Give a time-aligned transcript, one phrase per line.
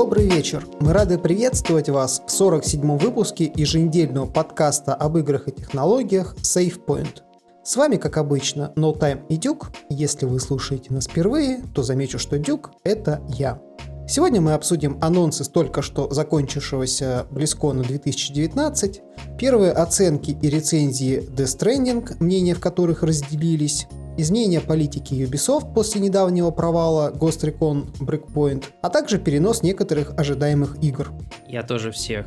[0.00, 0.66] Добрый вечер!
[0.80, 7.20] Мы рады приветствовать вас в 47-м выпуске еженедельного подкаста об играх и технологиях SafePoint.
[7.62, 9.70] С вами, как обычно, No Time и Дюк.
[9.90, 13.60] Если вы слушаете нас впервые, то замечу, что Дюк— это я.
[14.08, 19.02] Сегодня мы обсудим анонсы только что закончившегося BlizzCon 2019,
[19.38, 23.86] первые оценки и рецензии Death Stranding, мнения в которых разделились,
[24.20, 31.10] изменение политики Ubisoft после недавнего провала Ghost Recon Breakpoint, а также перенос некоторых ожидаемых игр.
[31.46, 32.26] Я тоже всех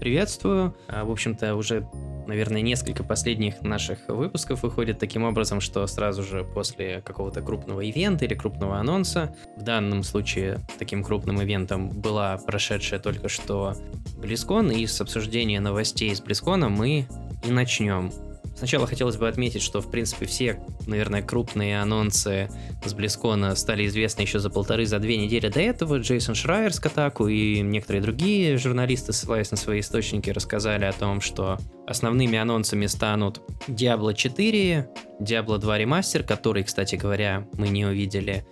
[0.00, 0.74] приветствую.
[0.88, 1.86] А, в общем-то, уже
[2.26, 8.24] наверное, несколько последних наших выпусков выходит таким образом, что сразу же после какого-то крупного ивента
[8.24, 13.74] или крупного анонса, в данном случае таким крупным ивентом была прошедшая только что
[14.16, 17.06] BlizzCon, и с обсуждения новостей с BlizzCon мы
[17.44, 18.10] и начнем.
[18.56, 22.48] Сначала хотелось бы отметить, что, в принципе, все, наверное, крупные анонсы
[22.84, 25.98] с Близкона стали известны еще за полторы, за две недели до этого.
[25.98, 31.20] Джейсон Шрайер с Катаку и некоторые другие журналисты, ссылаясь на свои источники, рассказали о том,
[31.20, 34.88] что основными анонсами станут Diablo 4,
[35.20, 38.46] Diablo 2 ремастер, который, кстати говоря, мы не увидели,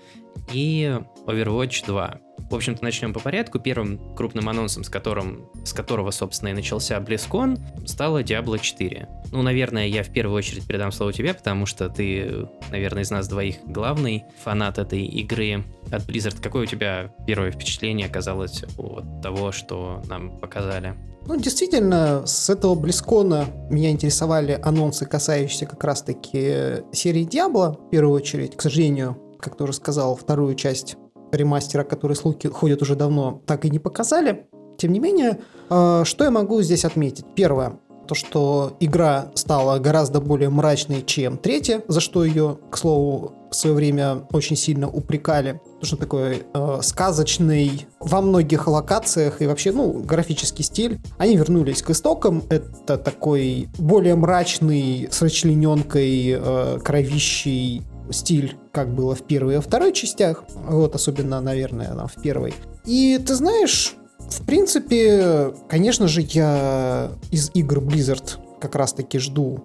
[0.52, 2.20] и Overwatch 2.
[2.52, 3.58] В общем-то, начнем по порядку.
[3.58, 9.08] Первым крупным анонсом, с, которым, с которого, собственно, и начался BlizzCon, стала Diablo 4.
[9.32, 13.26] Ну, наверное, я в первую очередь передам слово тебе, потому что ты, наверное, из нас
[13.26, 16.42] двоих главный фанат этой игры от Blizzard.
[16.42, 20.94] Какое у тебя первое впечатление оказалось от того, что нам показали?
[21.26, 28.14] Ну, действительно, с этого Близкона меня интересовали анонсы, касающиеся как раз-таки серии Diablo, в первую
[28.14, 28.58] очередь.
[28.58, 30.98] К сожалению, как ты уже сказал, вторую часть
[31.32, 34.46] ремастера, который слухи ходят уже давно, так и не показали.
[34.78, 37.24] Тем не менее, э, что я могу здесь отметить?
[37.34, 43.32] Первое, то, что игра стала гораздо более мрачной, чем третья, за что ее, к слову,
[43.50, 45.60] в свое время очень сильно упрекали.
[45.74, 51.00] Потому что такой э, сказочный во многих локациях и вообще, ну, графический стиль.
[51.18, 52.42] Они вернулись к истокам.
[52.48, 59.92] Это такой более мрачный, с расчлененкой, э, кровищей стиль, как было в первой и второй
[59.92, 60.44] частях.
[60.54, 62.54] Вот, особенно, наверное, в первой.
[62.84, 69.62] И ты знаешь, в принципе, конечно же, я из игр Blizzard как раз-таки жду,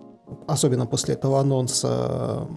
[0.47, 2.47] особенно после этого анонса,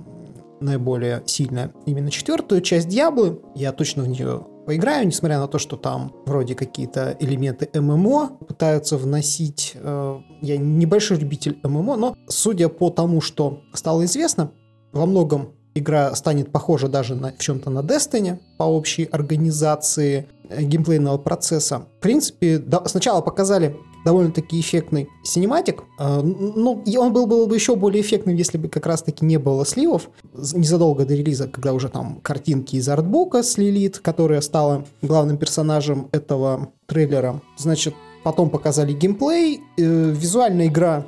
[0.60, 3.41] наиболее сильно именно четвертую часть Диаблы.
[3.54, 8.97] Я точно в нее поиграю, несмотря на то, что там вроде какие-то элементы ММО пытаются
[8.97, 9.72] вносить.
[9.74, 14.52] Э, я небольшой любитель ММО, но судя по тому, что стало известно,
[14.92, 20.62] во многом игра станет похожа даже на, в чем-то на Destiny по общей организации э,
[20.62, 21.86] геймплейного процесса.
[21.98, 25.84] В принципе, да, сначала показали довольно-таки эффектный синематик.
[25.98, 29.38] Э, ну, и он был, был бы еще более эффектным, если бы как раз-таки не
[29.38, 30.10] было сливов.
[30.34, 36.09] Незадолго до релиза, когда уже там картинки из артбука с Лилит, которая стала главным персонажем
[36.12, 37.41] этого трейлера.
[37.56, 37.94] Значит,
[38.25, 39.60] потом показали геймплей.
[39.78, 41.06] Э, визуальная игра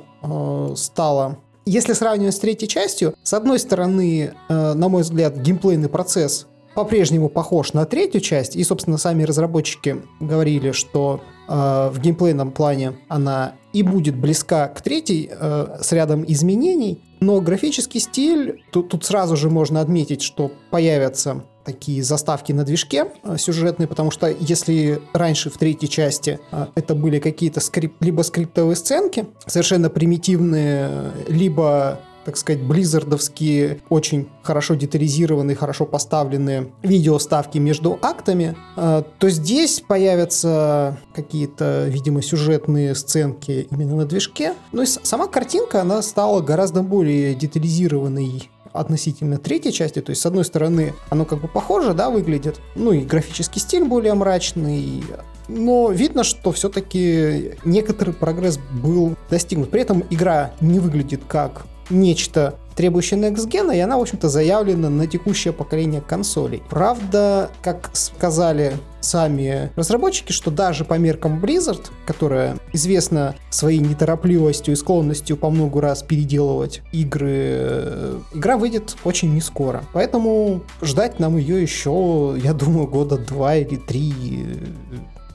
[0.75, 6.47] стала если сравнивать с третьей частью, с одной стороны, э, на мой взгляд, геймплейный процесс
[6.75, 12.93] по-прежнему похож на третью часть, и, собственно, сами разработчики говорили, что э, в геймплейном плане
[13.07, 19.05] она и будет близка к третьей э, с рядом изменений, но графический стиль, тут, тут
[19.05, 25.01] сразу же можно отметить, что появятся такие заставки на движке э, сюжетные, потому что если
[25.13, 31.99] раньше в третьей части э, это были какие-то скрип, либо скриптовые сценки, совершенно примитивные, либо
[32.25, 40.97] так сказать, близзардовские, очень хорошо детализированные, хорошо поставленные видеоставки между актами, э, то здесь появятся
[41.13, 44.53] какие-то, видимо, сюжетные сценки именно на движке.
[44.71, 50.01] Ну и сама картинка, она стала гораздо более детализированной относительно третьей части.
[50.01, 52.59] То есть, с одной стороны, оно как бы похоже, да, выглядит.
[52.75, 55.03] Ну и графический стиль более мрачный.
[55.47, 59.69] Но видно, что все-таки некоторый прогресс был достигнут.
[59.69, 65.07] При этом игра не выглядит как нечто требующее Next и она, в общем-то, заявлена на
[65.07, 66.63] текущее поколение консолей.
[66.69, 74.77] Правда, как сказали сами разработчики, что даже по меркам Blizzard, которая известна своей неторопливостью и
[74.77, 79.83] склонностью по много раз переделывать игры, э, игра выйдет очень не скоро.
[79.93, 84.65] Поэтому ждать нам ее еще, я думаю, года два или три э,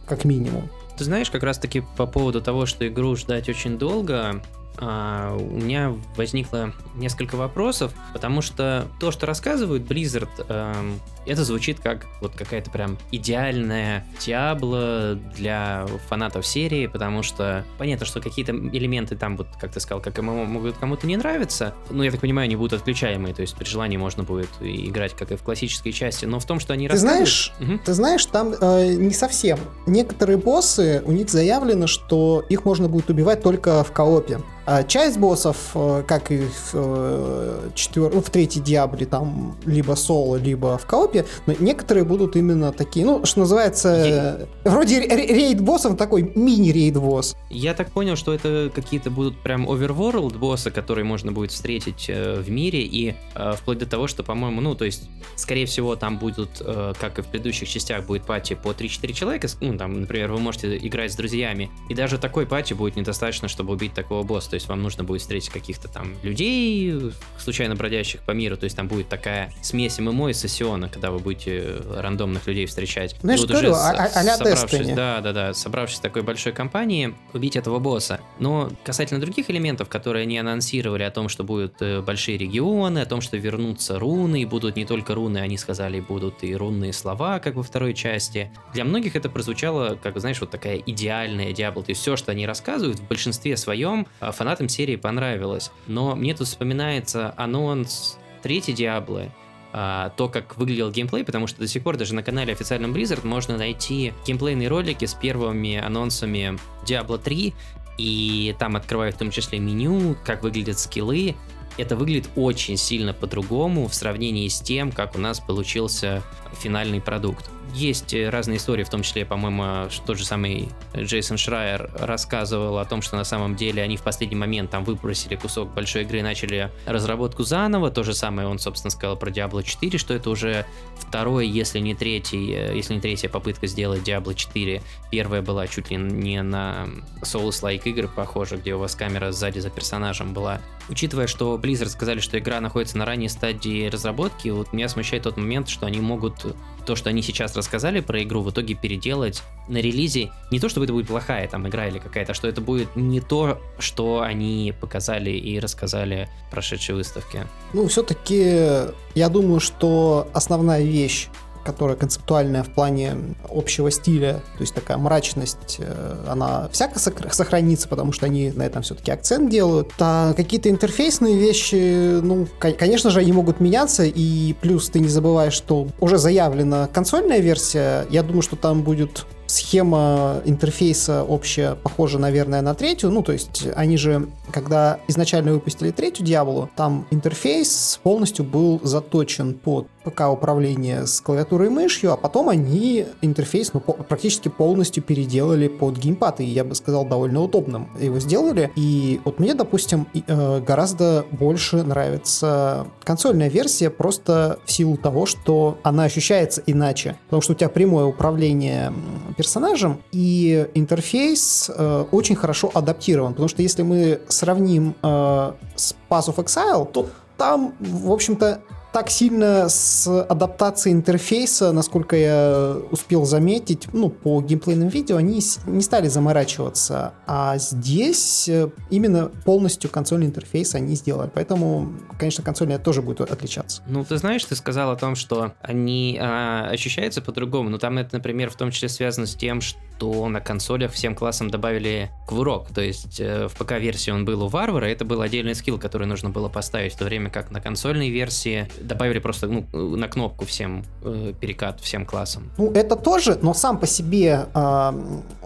[0.06, 0.70] как минимум.
[0.96, 4.42] Ты знаешь, как раз таки по поводу того, что игру ждать очень долго,
[4.80, 11.80] а, у меня возникло несколько вопросов, потому что то, что рассказывают Blizzard, эм, это звучит
[11.80, 19.16] как вот какая-то прям идеальная Диабло для фанатов серии, потому что понятно, что какие-то элементы
[19.16, 22.46] там, вот как ты сказал, как ММО могут кому-то не нравиться, но я так понимаю,
[22.46, 26.24] они будут отключаемые, то есть при желании можно будет играть как и в классической части,
[26.24, 27.78] но в том, что они ты знаешь, угу.
[27.84, 29.58] ты знаешь, там э, не совсем.
[29.86, 34.40] Некоторые боссы, у них заявлено, что их можно будет убивать только в коопе.
[34.70, 38.12] А часть боссов, э, как и в, э, четвер...
[38.12, 43.06] ну, в третьей Диабле, там либо соло, либо в коопе, но некоторые будут именно такие,
[43.06, 44.70] ну, что называется, Я...
[44.70, 47.34] вроде рейд боссов, такой мини-рейд босс.
[47.48, 52.38] Я так понял, что это какие-то будут прям оверворлд боссы, которые можно будет встретить э,
[52.38, 53.14] в мире, и
[53.56, 56.62] вплоть до того, что, по-моему, ну, то есть, скорее всего, там будут,
[57.00, 60.76] как и в предыдущих частях, будет пати по 3-4 человека, ну, там, например, вы можете
[60.76, 64.82] играть с друзьями, и даже такой пати будет недостаточно, чтобы убить такого босса, есть вам
[64.82, 69.52] нужно будет встретить каких-то там людей, случайно бродящих по миру, то есть там будет такая
[69.62, 73.16] смесь ММО и сессиона, когда вы будете рандомных людей встречать.
[73.22, 76.52] Ну, я вот говорю, а, а, а собравшись, да, да, да, собравшись в такой большой
[76.52, 78.20] компании, убить этого босса.
[78.38, 83.06] Но касательно других элементов, которые они анонсировали о том, что будут э, большие регионы, о
[83.06, 87.38] том, что вернутся руны, и будут не только руны, они сказали, будут и рунные слова,
[87.38, 88.50] как во второй части.
[88.74, 91.82] Для многих это прозвучало, как, знаешь, вот такая идеальная Диабло.
[91.82, 95.70] То есть все, что они рассказывают, в большинстве своем фанаты фанатам серии понравилось.
[95.86, 99.30] Но мне тут вспоминается анонс третьей Диаблы,
[99.74, 103.26] а, то, как выглядел геймплей, потому что до сих пор даже на канале официальном Blizzard
[103.26, 107.52] можно найти геймплейные ролики с первыми анонсами Diablo 3,
[107.98, 111.34] и там открывают в том числе меню, как выглядят скиллы.
[111.76, 116.22] Это выглядит очень сильно по-другому в сравнении с тем, как у нас получился
[116.58, 117.50] финальный продукт.
[117.78, 122.84] Есть э, разные истории, в том числе, по-моему, тот же самый Джейсон Шрайер рассказывал о
[122.84, 126.22] том, что на самом деле они в последний момент там выбросили кусок большой игры и
[126.22, 127.92] начали разработку заново.
[127.92, 130.66] То же самое он, собственно, сказал про Diablo 4, что это уже
[130.96, 134.82] второй, если не третий, э, если не третья попытка сделать Diablo 4.
[135.12, 136.88] Первая была чуть ли не на
[137.22, 140.60] Souls-like игры, похоже, где у вас камера сзади за персонажем была.
[140.88, 145.36] Учитывая, что Blizzard сказали, что игра находится на ранней стадии разработки, вот меня смущает тот
[145.36, 146.44] момент, что они могут
[146.88, 150.30] то, что они сейчас рассказали про игру, в итоге переделать на релизе.
[150.50, 153.60] Не то, чтобы это будет плохая там игра или какая-то, что это будет не то,
[153.78, 157.46] что они показали и рассказали в прошедшей выставке.
[157.74, 161.28] Ну, все-таки я думаю, что основная вещь
[161.68, 163.14] которая концептуальная в плане
[163.50, 168.80] общего стиля, то есть такая мрачность, э, она всяко сохранится, потому что они на этом
[168.80, 169.92] все-таки акцент делают.
[169.98, 175.52] А какие-то интерфейсные вещи, ну, конечно же, они могут меняться, и плюс ты не забываешь,
[175.52, 182.62] что уже заявлена консольная версия, я думаю, что там будет схема интерфейса общая похожа, наверное,
[182.62, 183.10] на третью.
[183.10, 189.54] Ну, то есть они же, когда изначально выпустили третью Diablo, там интерфейс полностью был заточен
[189.54, 195.02] под ПК управление с клавиатурой и мышью, а потом они интерфейс ну, по- практически полностью
[195.02, 198.70] переделали под геймпад, и я бы сказал, довольно удобным его сделали.
[198.76, 205.78] И вот мне, допустим, э, гораздо больше нравится консольная версия просто в силу того, что
[205.82, 208.92] она ощущается иначе, потому что у тебя прямое управление
[209.36, 216.28] персонажем, и интерфейс э, очень хорошо адаптирован, потому что если мы сравним э, с Pass
[216.28, 218.60] of Exile, то там, в общем-то,
[218.92, 225.82] так сильно с адаптацией интерфейса, насколько я успел заметить, ну, по геймплейным видео, они не
[225.82, 227.14] стали заморачиваться.
[227.26, 231.30] А здесь э, именно полностью консольный интерфейс они сделали.
[231.32, 233.82] Поэтому, конечно, консольная тоже будет отличаться.
[233.86, 238.16] Ну, ты знаешь, ты сказал о том, что они а, ощущаются по-другому, но там это,
[238.16, 242.68] например, в том числе связано с тем, что на консолях всем классам добавили квурок.
[242.72, 246.30] То есть э, в ПК-версии он был у варвара, это был отдельный скилл, который нужно
[246.30, 250.84] было поставить, в то время как на консольной версии добавили просто ну, на кнопку всем
[251.02, 252.50] э, перекат всем классам.
[252.58, 254.92] Ну, это тоже, но сам по себе э,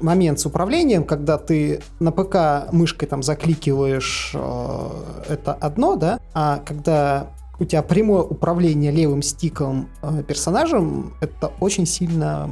[0.01, 4.89] момент с управлением, когда ты на ПК мышкой там закликиваешь, э,
[5.29, 11.87] это одно, да, а когда у тебя прямое управление левым стиком э, персонажем, это очень
[11.87, 12.51] сильно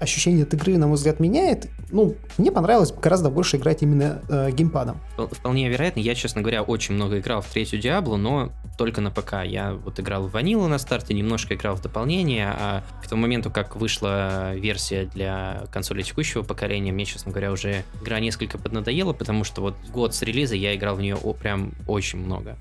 [0.00, 1.68] ощущение от игры, на мой взгляд, меняет.
[1.92, 4.98] Ну, мне понравилось гораздо больше играть именно э, геймпадом.
[5.16, 6.00] Вполне вероятно.
[6.00, 9.44] Я, честно говоря, очень много играл в третью Диаблу, но только на ПК.
[9.44, 13.50] Я вот играл в Ванилу на старте, немножко играл в дополнение, а к тому моменту,
[13.50, 19.44] как вышла версия для консоли текущего поколения, мне, честно говоря, уже игра несколько поднадоела, потому
[19.44, 22.56] что вот год с релиза я играл в нее прям очень много.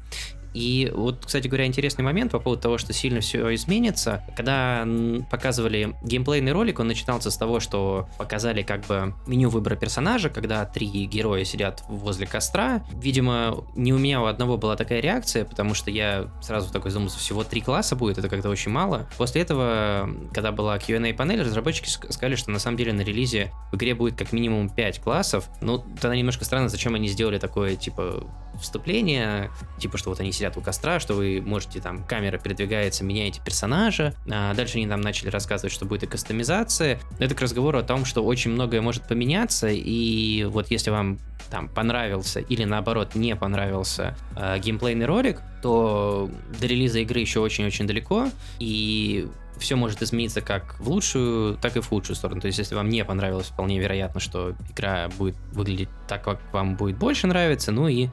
[0.53, 4.24] И вот, кстати говоря, интересный момент по поводу того, что сильно все изменится.
[4.36, 4.88] Когда
[5.29, 10.65] показывали геймплейный ролик, он начинался с того, что показали как бы меню выбора персонажа, когда
[10.65, 12.84] три героя сидят возле костра.
[12.94, 17.20] Видимо, не у меня у одного была такая реакция, потому что я сразу такой задумался,
[17.20, 19.08] всего три класса будет, это как-то очень мало.
[19.18, 23.75] После этого, когда была Q&A панель, разработчики сказали, что на самом деле на релизе в
[23.75, 25.50] игре будет как минимум 5 классов.
[25.62, 28.24] Ну, тогда немножко странно, зачем они сделали такое, типа,
[28.60, 33.41] вступление, типа, что вот они сидят у костра, что вы можете там, камера передвигается, меняете
[33.43, 34.13] персонажа.
[34.29, 37.00] А дальше они там начали рассказывать, что будет и кастомизация.
[37.19, 41.19] Это к разговору о том, что очень многое может поменяться, и вот если вам
[41.50, 46.29] там понравился или наоборот не понравился э, геймплейный ролик, то
[46.60, 48.29] до релиза игры еще очень-очень далеко,
[48.60, 49.27] и
[49.60, 52.41] все может измениться как в лучшую, так и в худшую сторону.
[52.41, 56.75] То есть, если вам не понравилось, вполне вероятно, что игра будет выглядеть так, как вам
[56.75, 58.08] будет больше нравиться, ну и,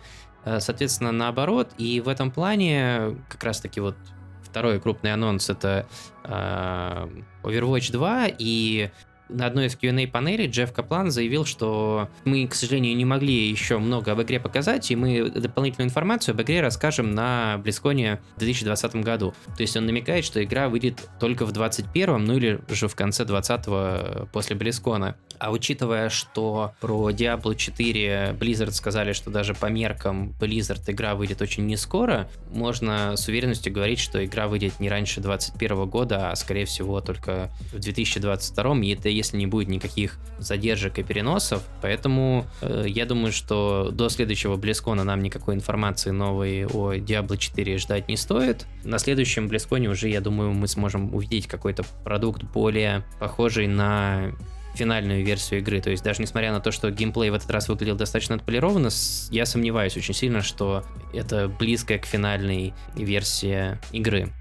[0.61, 1.71] соответственно, наоборот.
[1.79, 3.97] И в этом плане как раз-таки вот
[4.43, 5.87] второй крупный анонс это
[6.25, 7.09] э,
[7.43, 8.91] Overwatch 2, и
[9.28, 13.78] на одной из Q&A панелей Джефф Каплан заявил, что мы, к сожалению, не могли еще
[13.78, 18.97] много об игре показать, и мы дополнительную информацию об игре расскажем на Близконе в 2020
[18.97, 19.35] году.
[19.56, 23.25] То есть он намекает, что игра выйдет только в 2021, ну или же в конце
[23.25, 25.16] 2020 после Близкона.
[25.38, 31.42] А учитывая, что про Diablo 4 Blizzard сказали, что даже по меркам Blizzard игра выйдет
[31.42, 36.37] очень не скоро, можно с уверенностью говорить, что игра выйдет не раньше 2021 года, а
[36.37, 41.63] скорее всего только в 2022, и это если не будет никаких задержек и переносов.
[41.83, 47.79] Поэтому э, я думаю, что до следующего Близкона нам никакой информации новой о Diablo 4
[47.79, 48.67] ждать не стоит.
[48.85, 54.33] На следующем Близконе уже, я думаю, мы сможем увидеть какой-то продукт более похожий на
[54.77, 55.81] финальную версию игры.
[55.81, 58.91] То есть даже несмотря на то, что геймплей в этот раз выглядел достаточно отполированно,
[59.31, 64.33] я сомневаюсь очень сильно, что это близкая к финальной версии игры.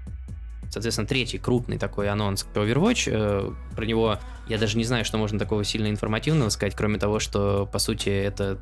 [0.70, 3.10] Соответственно, третий крупный такой анонс Overwatch.
[3.12, 4.18] Э, про него
[4.48, 8.08] я даже не знаю, что можно такого сильно информативного сказать, кроме того, что, по сути,
[8.08, 8.58] это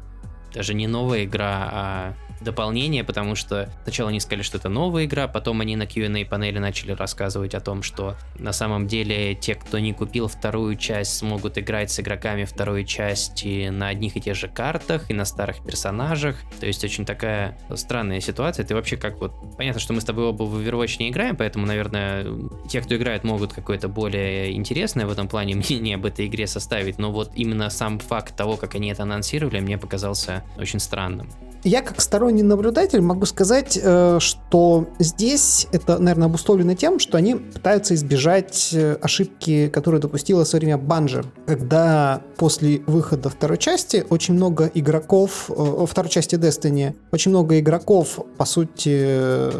[0.54, 5.26] даже не новая игра, а дополнение, потому что сначала они сказали, что это новая игра,
[5.28, 9.78] потом они на Q&A панели начали рассказывать о том, что на самом деле те, кто
[9.78, 14.48] не купил вторую часть, смогут играть с игроками второй части на одних и тех же
[14.48, 16.36] картах и на старых персонажах.
[16.60, 18.64] То есть очень такая странная ситуация.
[18.64, 19.32] Ты вообще как вот...
[19.56, 22.26] Понятно, что мы с тобой оба в Overwatch не играем, поэтому, наверное,
[22.68, 26.98] те, кто играет, могут какое-то более интересное в этом плане мнение об этой игре составить,
[26.98, 31.28] но вот именно сам факт того, как они это анонсировали, мне показался очень странным.
[31.64, 37.36] Я как сторонний наблюдатель могу сказать, э, что здесь это, наверное, обусловлено тем, что они
[37.36, 44.04] пытаются избежать э, ошибки, которые допустила в свое время Банжи, когда после выхода второй части
[44.10, 49.50] очень много игроков, э, второй части Destiny, очень много игроков, по сути,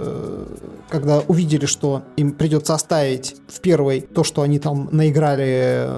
[0.89, 5.89] когда увидели, что им придется оставить в первой то, что они там наиграли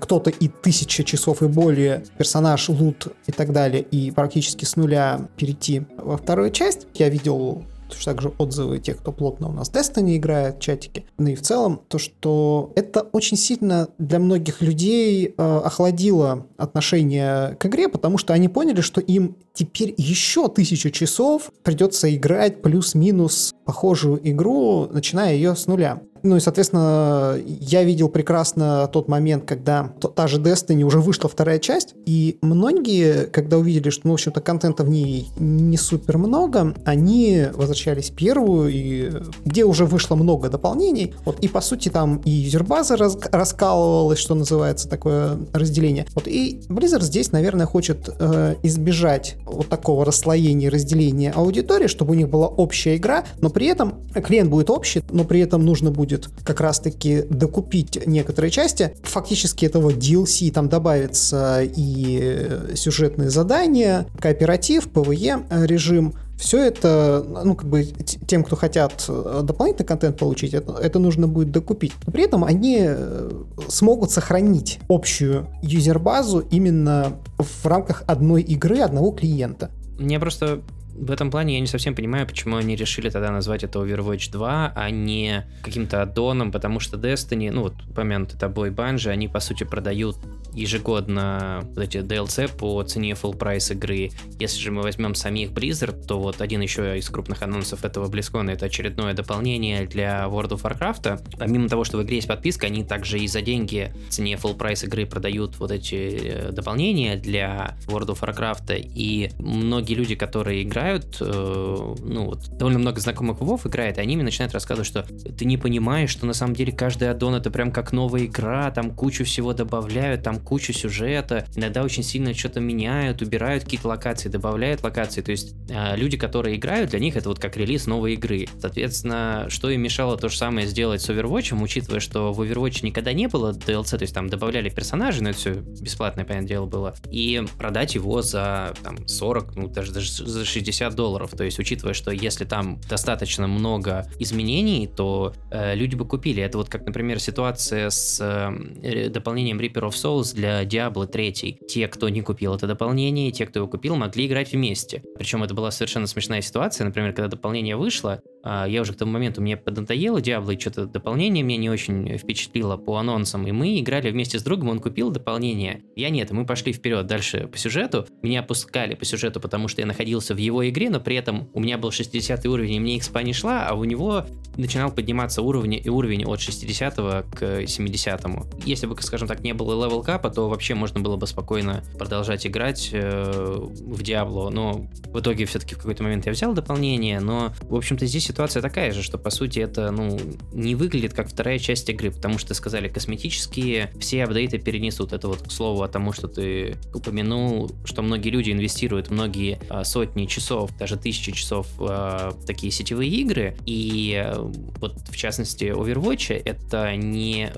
[0.00, 5.28] кто-то и тысяча часов и более, персонаж, лут и так далее, и практически с нуля
[5.36, 6.86] перейти во вторую часть.
[6.94, 7.64] Я видел
[8.04, 11.04] также отзывы тех, кто плотно у нас Destiny играет в чатике.
[11.18, 17.56] Ну и в целом, то, что это очень сильно для многих людей э, охладило отношение
[17.56, 23.54] к игре, потому что они поняли, что им теперь еще тысячу часов придется играть плюс-минус
[23.64, 26.00] похожую игру, начиная ее с нуля.
[26.22, 31.58] Ну и, соответственно, я видел прекрасно тот момент, когда та же Destiny уже вышла вторая
[31.58, 36.74] часть, и многие, когда увидели, что, ну, в общем-то, контента в ней не супер много,
[36.84, 39.12] они возвращались в первую, и
[39.44, 44.34] где уже вышло много дополнений, вот, и, по сути, там и юзербаза раз, раскалывалась, что
[44.34, 46.06] называется, такое разделение.
[46.14, 52.14] Вот, и Blizzard здесь, наверное, хочет э, избежать вот такого расслоения, разделения аудитории, чтобы у
[52.14, 56.09] них была общая игра, но при этом клиент будет общий, но при этом нужно будет
[56.10, 58.94] будет как раз-таки докупить некоторые части.
[59.02, 67.68] Фактически этого DLC там добавится и сюжетные задания, кооператив, PvE режим, все это, ну, как
[67.68, 71.92] бы, тем, кто хотят дополнительный контент получить, это, это нужно будет докупить.
[72.10, 73.30] При этом они э,
[73.68, 79.70] смогут сохранить общую юзер-базу именно в рамках одной игры, одного клиента.
[79.98, 80.62] Мне просто
[80.94, 84.72] в этом плане я не совсем понимаю, почему они решили тогда назвать это Overwatch 2,
[84.74, 89.64] а не каким-то аддоном, потому что Destiny, ну вот упомянутый тобой Bungie, они по сути
[89.64, 90.16] продают
[90.52, 94.10] ежегодно вот эти DLC по цене full прайс игры.
[94.38, 98.50] Если же мы возьмем самих Blizzard, то вот один еще из крупных анонсов этого BlizzCon
[98.50, 101.38] это очередное дополнение для World of Warcraft.
[101.38, 104.56] Помимо того, что в игре есть подписка, они также и за деньги в цене full
[104.56, 108.80] прайс игры продают вот эти э, дополнения для World of Warcraft.
[108.94, 110.79] И многие люди, которые играют,
[111.20, 115.02] э, ну вот довольно много знакомых в WoW играет, и они мне начинают рассказывать, что
[115.02, 118.94] ты не понимаешь, что на самом деле каждый аддон это прям как новая игра, там
[118.94, 124.82] кучу всего добавляют, там кучу сюжета, иногда очень сильно что-то меняют, убирают какие-то локации, добавляют
[124.82, 128.46] локации, то есть э, люди, которые играют, для них это вот как релиз новой игры.
[128.60, 133.12] Соответственно, что им мешало то же самое сделать с Overwatch, учитывая, что в Overwatch никогда
[133.12, 136.94] не было DLC, то есть там добавляли персонажей, но это все бесплатное, понятное дело, было,
[137.10, 141.94] и продать его за там 40, ну даже, даже за 60 долларов, то есть учитывая,
[141.94, 146.42] что если там достаточно много изменений, то э, люди бы купили.
[146.42, 151.60] Это вот как, например, ситуация с э, дополнением Reaper of Souls для Diablo 3.
[151.68, 155.02] Те, кто не купил это дополнение, те, кто его купил, могли играть вместе.
[155.16, 156.84] Причем это была совершенно смешная ситуация.
[156.84, 160.86] Например, когда дополнение вышло, э, я уже к тому моменту мне поднадоело Diablo, и что-то
[160.86, 165.10] дополнение мне не очень впечатлило по анонсам, и мы играли вместе с другом, он купил
[165.10, 169.80] дополнение, я нет, мы пошли вперед дальше по сюжету, меня пускали по сюжету, потому что
[169.80, 172.98] я находился в его игре, но при этом у меня был 60 уровень, и мне
[172.98, 174.26] экспа не шла, а у него
[174.56, 176.96] начинал подниматься уровень, и уровень от 60
[177.34, 178.20] к 70.
[178.64, 181.84] Если бы, скажем так, не было level cap а, то вообще можно было бы спокойно
[181.98, 187.20] продолжать играть э, в Diablo, но в итоге все-таки в какой-то момент я взял дополнение,
[187.20, 190.18] но, в общем-то, здесь ситуация такая же, что, по сути, это, ну,
[190.52, 195.12] не выглядит как вторая часть игры, потому что, сказали, косметические все апдейты перенесут.
[195.12, 199.84] Это вот к слову о тому, что ты упомянул, что многие люди инвестируют многие а,
[199.84, 206.42] сотни часов, даже тысячи часов в такие сетевые игры, и а, вот в частности Overwatch
[206.44, 207.50] это не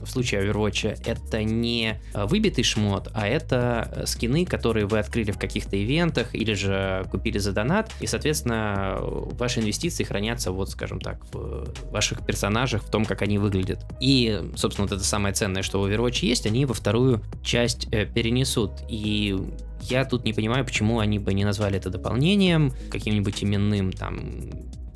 [0.00, 5.82] в случае Overwatch это не выбитый шмот, а это скины, которые вы открыли в каких-то
[5.82, 11.68] ивентах или же купили за донат, и соответственно ваши инвестиции хранятся вот, скажем так, в
[11.90, 13.84] ваших персонажах, в том, как они выглядят.
[14.00, 18.06] И, собственно, вот это самое ценное, что в Overwatch есть, они во вторую часть э,
[18.06, 18.72] перенесут.
[18.88, 19.36] И
[19.82, 24.40] я тут не понимаю, почему они бы не назвали это дополнением, каким-нибудь именным там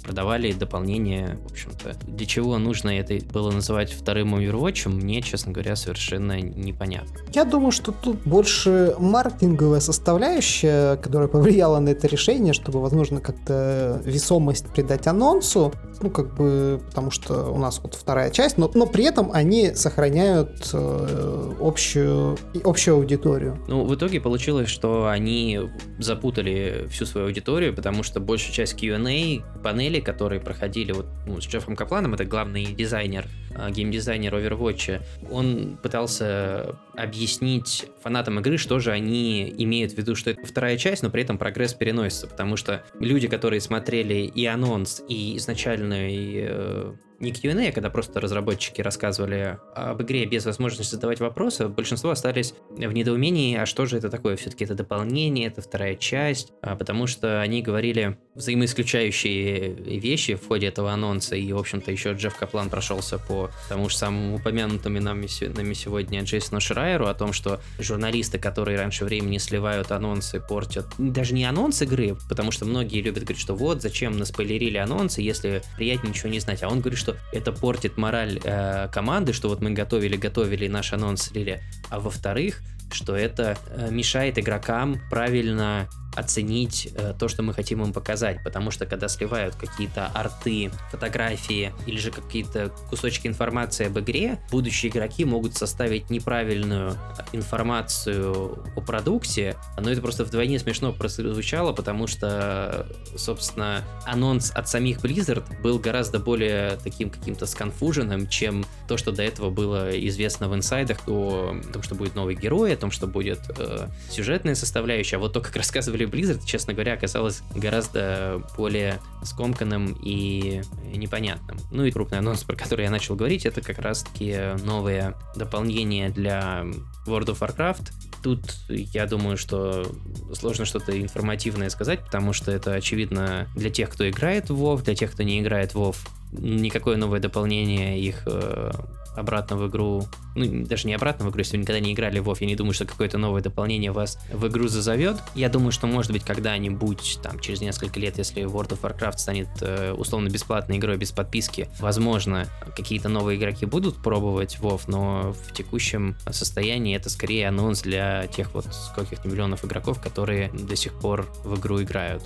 [0.04, 1.96] продавали дополнение, в общем-то.
[2.06, 7.20] Для чего нужно это было называть вторым Overwatch, мне, честно говоря, совершенно непонятно.
[7.32, 14.00] Я думаю, что тут больше маркетинговая составляющая, которая повлияла на это решение, чтобы, возможно, как-то
[14.04, 15.72] весомость придать анонсу.
[16.00, 19.74] Ну, как бы, потому что у нас вот вторая часть, но, но при этом они
[19.74, 23.58] сохраняют э, общую, общую аудиторию.
[23.68, 25.60] Ну, в итоге получилось, что они
[25.98, 31.46] запутали всю свою аудиторию, потому что большая часть Q&A панели, которые проходили вот ну, с
[31.46, 38.90] Джеффом Капланом, это главный дизайнер, э, геймдизайнер Overwatch, он пытался объяснить фанатам игры, что же
[38.92, 42.84] они имеют в виду, что это вторая часть, но при этом прогресс переносится, потому что
[43.00, 49.58] люди, которые смотрели и анонс, и изначальный э, не Q&A, а когда просто разработчики рассказывали
[49.74, 54.36] об игре без возможности задавать вопросы, большинство остались в недоумении, а что же это такое?
[54.36, 60.66] Все-таки это дополнение, это вторая часть, а потому что они говорили взаимоисключающие вещи в ходе
[60.68, 65.28] этого анонса, и, в общем-то, еще Джефф Каплан прошелся по тому же самому упомянутому нами,
[65.56, 71.34] нами сегодня Джейсону Шрайеру о том, что журналисты, которые раньше времени сливают анонсы, портят даже
[71.34, 76.10] не анонс игры, потому что многие любят говорить, что вот, зачем наспойлерили анонсы, если приятнее
[76.10, 79.70] ничего не знать, а он говорит, что это портит мораль э, команды, что вот мы
[79.72, 87.14] готовили, готовили наш анонс слили, а во-вторых, что это э, мешает игрокам правильно оценить э,
[87.18, 92.10] то, что мы хотим им показать, потому что когда сливают какие-то арты, фотографии или же
[92.10, 96.96] какие-то кусочки информации об игре, будущие игроки могут составить неправильную
[97.32, 104.98] информацию о продукте, но это просто вдвойне смешно прозвучало, потому что, собственно, анонс от самих
[104.98, 110.54] Blizzard был гораздо более таким каким-то сконфуженным, чем то, что до этого было известно в
[110.54, 115.18] инсайдах о том, что будет новый герой, о том, что будет э, сюжетная составляющая, а
[115.18, 120.62] вот то, как рассказывали история Blizzard, честно говоря, оказалась гораздо более скомканным и
[120.94, 121.58] непонятным.
[121.70, 126.64] Ну и крупный анонс, про который я начал говорить, это как раз-таки новое дополнение для
[127.06, 127.90] World of Warcraft.
[128.22, 129.86] Тут я думаю, что
[130.32, 134.94] сложно что-то информативное сказать, потому что это очевидно для тех, кто играет в WoW, для
[134.94, 135.96] тех, кто не играет в WoW,
[136.32, 138.70] никакое новое дополнение их э,
[139.14, 142.28] обратно в игру, ну, даже не обратно в игру, если вы никогда не играли в
[142.28, 145.16] WoW, я не думаю, что какое-то новое дополнение вас в игру зазовет.
[145.34, 149.48] Я думаю, что, может быть, когда-нибудь, там, через несколько лет, если World of Warcraft станет
[149.60, 155.52] э, условно бесплатной игрой без подписки, возможно, какие-то новые игроки будут пробовать WoW, но в
[155.52, 161.26] текущем состоянии это скорее анонс для тех вот скольких миллионов игроков, которые до сих пор
[161.44, 162.22] в игру играют.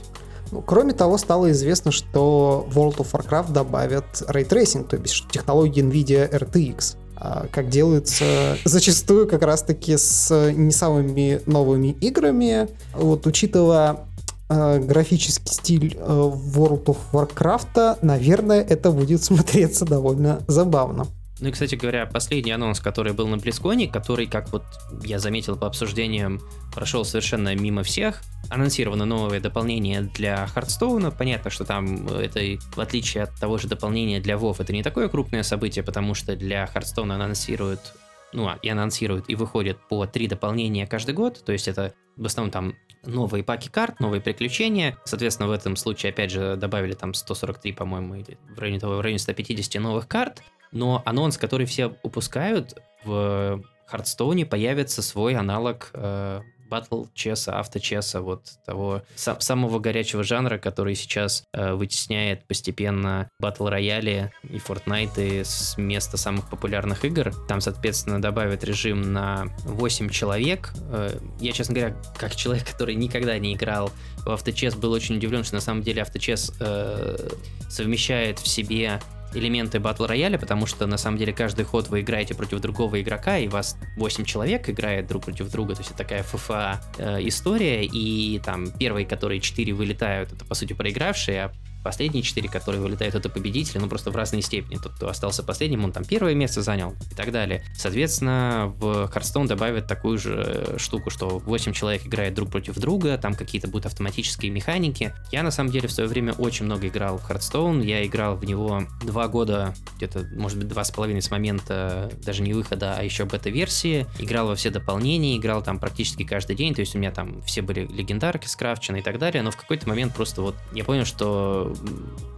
[0.51, 5.83] Ну, кроме того, стало известно, что World of Warcraft добавят ray tracing, то есть технологии
[5.83, 8.25] NVIDIA RTX а, как делается
[8.65, 12.69] зачастую как раз-таки с не самыми новыми играми.
[12.95, 14.07] Вот учитывая
[14.49, 21.07] э, графический стиль э, World of Warcraft, наверное, это будет смотреться довольно забавно.
[21.41, 24.65] Ну и, кстати говоря, последний анонс, который был на BlizzCon е, который, как вот
[25.05, 26.41] я заметил по обсуждениям,
[26.75, 28.23] прошел совершенно мимо всех.
[28.51, 31.11] Анонсировано новое дополнение для Hearthstone а.
[31.11, 32.41] Понятно, что там это,
[32.75, 36.35] в отличие от того же дополнения для WoW, это не такое крупное событие, потому что
[36.35, 37.95] для Hearthstone а анонсируют
[38.33, 42.27] ну, а, и анонсируют, и выходят по три дополнения каждый год, то есть это в
[42.27, 42.75] основном там
[43.07, 44.99] новые паки карт, новые приключения.
[45.05, 49.01] Соответственно, в этом случае, опять же, добавили там 143, по-моему, или в районе того, в
[49.01, 50.43] районе 150 новых карт.
[50.73, 58.43] Но анонс, который все упускают, в Хардстоуне появится свой аналог э, батл чеса, авточеса, вот
[58.65, 65.77] того сам, самого горячего жанра, который сейчас э, вытесняет постепенно батл рояли и Fortnite с
[65.79, 67.33] места самых популярных игр.
[67.49, 70.73] Там, соответственно, добавят режим на 8 человек.
[70.91, 75.45] Э, я, честно говоря, как человек, который никогда не играл в авточес, был очень удивлен,
[75.45, 77.29] что на самом деле авточес э,
[77.69, 79.01] совмещает в себе
[79.35, 83.39] элементы батл рояля, потому что на самом деле каждый ход вы играете против другого игрока,
[83.39, 87.85] и вас 8 человек играет друг против друга, то есть это такая ФФА э, история,
[87.85, 91.53] и там первые, которые 4 вылетают, это по сути проигравшие, а
[91.89, 94.77] Последние четыре, которые вылетают, это победители, ну просто в разной степени.
[94.77, 97.65] Тот, кто остался последним, он там первое место занял и так далее.
[97.75, 103.35] Соответственно, в Hearthstone добавят такую же штуку, что 8 человек играет друг против друга, там
[103.35, 105.15] какие-то будут автоматические механики.
[105.33, 108.45] Я на самом деле в свое время очень много играл в Hearthstone, я играл в
[108.45, 113.03] него два года, где-то, может быть, два с половиной с момента даже не выхода, а
[113.03, 114.05] еще бета-версии.
[114.19, 117.63] Играл во все дополнения, играл там практически каждый день, то есть у меня там все
[117.63, 121.75] были легендарки скрафчены и так далее, но в какой-то момент просто вот я понял, что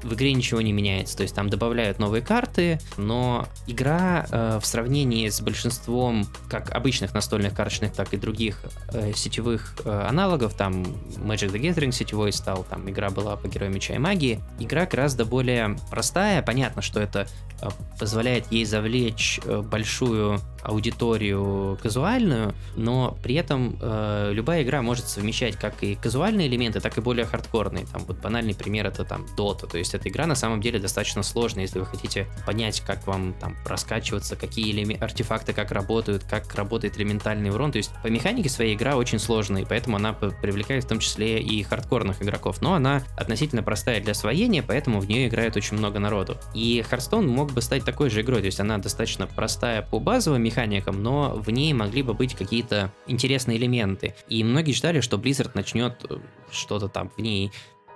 [0.03, 1.17] в игре ничего не меняется.
[1.17, 7.15] То есть там добавляют новые карты, но игра э, в сравнении с большинством как обычных
[7.15, 10.83] настольных карточных, так и других э, сетевых э, аналогов, там
[11.17, 15.25] Magic the Gathering сетевой стал, там игра была по Герою Меча и Магии, игра гораздо
[15.25, 16.43] более простая.
[16.43, 17.27] Понятно, что это
[17.61, 25.09] э, позволяет ей завлечь э, большую аудиторию казуальную, но при этом э, любая игра может
[25.09, 27.87] совмещать как и казуальные элементы, так и более хардкорные.
[27.87, 31.23] Там вот банальный пример это там Dota, то есть эта игра на самом деле достаточно
[31.23, 36.55] сложная, если вы хотите понять, как вам там раскачиваться, какие элементы, артефакты как работают, как
[36.55, 40.85] работает элементальный урон, то есть по механике своей игра очень сложная, и поэтому она привлекает
[40.85, 45.29] в том числе и хардкорных игроков, но она относительно простая для освоения, поэтому в нее
[45.29, 46.39] играет очень много народу.
[46.55, 50.43] И Hearthstone мог бы стать такой же игрой, то есть она достаточно простая по базовым
[50.43, 54.15] механикам, но в ней могли бы быть какие-то интересные элементы.
[54.29, 56.19] И многие ждали, что Blizzard начнет э,
[56.51, 57.53] что-то там в ней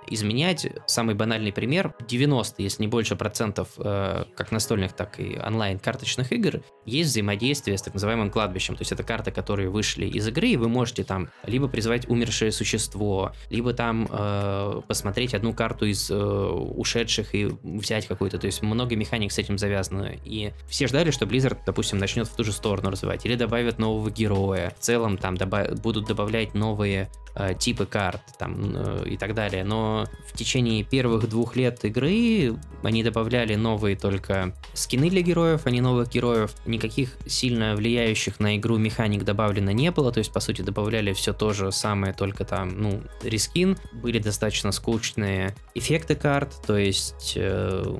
[0.09, 0.67] изменять.
[0.87, 6.31] Самый банальный пример, 90, если не больше процентов, э, как настольных, так и онлайн карточных
[6.31, 8.75] игр, есть взаимодействие с так называемым кладбищем.
[8.75, 12.51] То есть это карты, которые вышли из игры, и вы можете там либо призвать умершее
[12.51, 18.37] существо, либо там э, посмотреть одну карту из э, ушедших и взять какую-то.
[18.37, 20.13] То есть много механик с этим завязано.
[20.23, 23.25] И все ждали, что Blizzard, допустим, начнет в ту же сторону развивать.
[23.25, 24.73] Или добавят нового героя.
[24.77, 29.63] В целом там добав- будут добавлять новые э, типы карт там, э, и так далее.
[29.63, 35.71] Но в течение первых двух лет игры они добавляли новые только скины для героев, а
[35.71, 36.51] не новых героев.
[36.65, 40.11] Никаких сильно влияющих на игру механик добавлено не было.
[40.11, 43.77] То есть, по сути, добавляли все то же самое, только там, ну, рескин.
[43.93, 47.97] Были достаточно скучные эффекты карт, то есть э,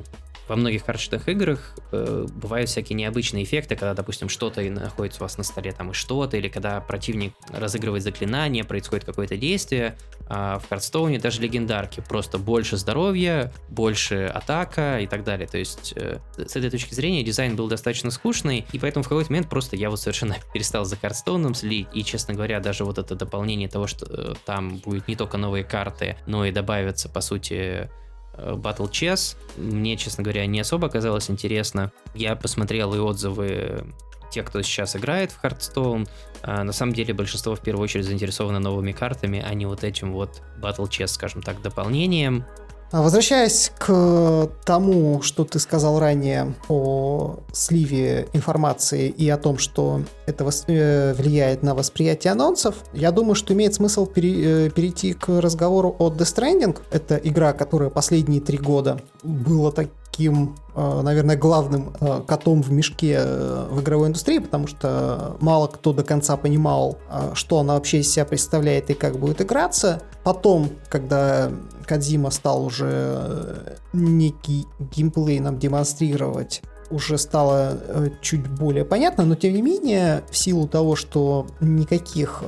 [0.48, 5.38] во многих карточных играх э, бывают всякие необычные эффекты, когда, допустим, что-то находится у вас
[5.38, 9.98] на столе там и что-то, или когда противник разыгрывает заклинание, происходит какое-то действие.
[10.28, 15.48] А в Hearthstone е даже легендарки просто больше здоровья, больше атака и так далее.
[15.48, 19.32] То есть э, с этой точки зрения дизайн был достаточно скучный, и поэтому в какой-то
[19.32, 22.98] момент просто я вот совершенно перестал за Hearthstone ом следить, и, честно говоря, даже вот
[22.98, 27.22] это дополнение того, что э, там будет не только новые карты, но и добавятся, по
[27.22, 27.90] сути,
[28.38, 29.36] Battle Chess.
[29.58, 31.92] Мне, честно говоря, не особо оказалось интересно.
[32.14, 33.86] Я посмотрел и отзывы
[34.32, 36.08] тех, кто сейчас играет в Hearthstone.
[36.42, 40.12] А на самом деле большинство в первую очередь заинтересовано новыми картами, а не вот этим
[40.12, 42.46] вот Battle Chess, скажем так, дополнением.
[42.92, 50.02] А возвращаясь к тому, что ты сказал ранее о сливе информации и о том, что
[50.28, 55.42] это э, влияет на восприятие анонсов, я думаю, что имеет смысл пере- э, перейти к
[55.42, 56.78] разговору о Death Stranding.
[56.92, 61.92] Это игра, которая последние три года была так, таким, э, наверное, главным
[62.26, 66.98] котом в мешке в игровой индустрии, потому что мало кто до конца понимал,
[67.34, 70.02] что она вообще из себя представляет и как будет играться.
[70.26, 71.52] Потом, когда
[71.86, 77.80] Кадзима стал уже некий геймплей нам демонстрировать, уже стало
[78.22, 82.44] чуть более понятно, но тем не менее, в силу того, что никаких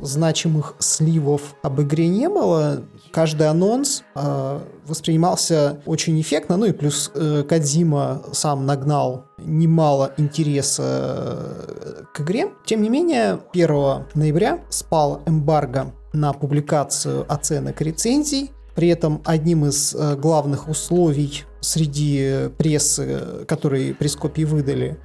[0.00, 7.10] значимых сливов об игре не было, каждый анонс э, воспринимался очень эффектно, ну и плюс
[7.14, 12.50] э, Кадзима сам нагнал немало интереса э, к игре.
[12.64, 13.68] Тем не менее, 1
[14.14, 18.52] ноября спал эмбарго на публикацию оценок рецензий.
[18.74, 24.98] При этом одним из э, главных условий среди прессы, которые прескопии выдали,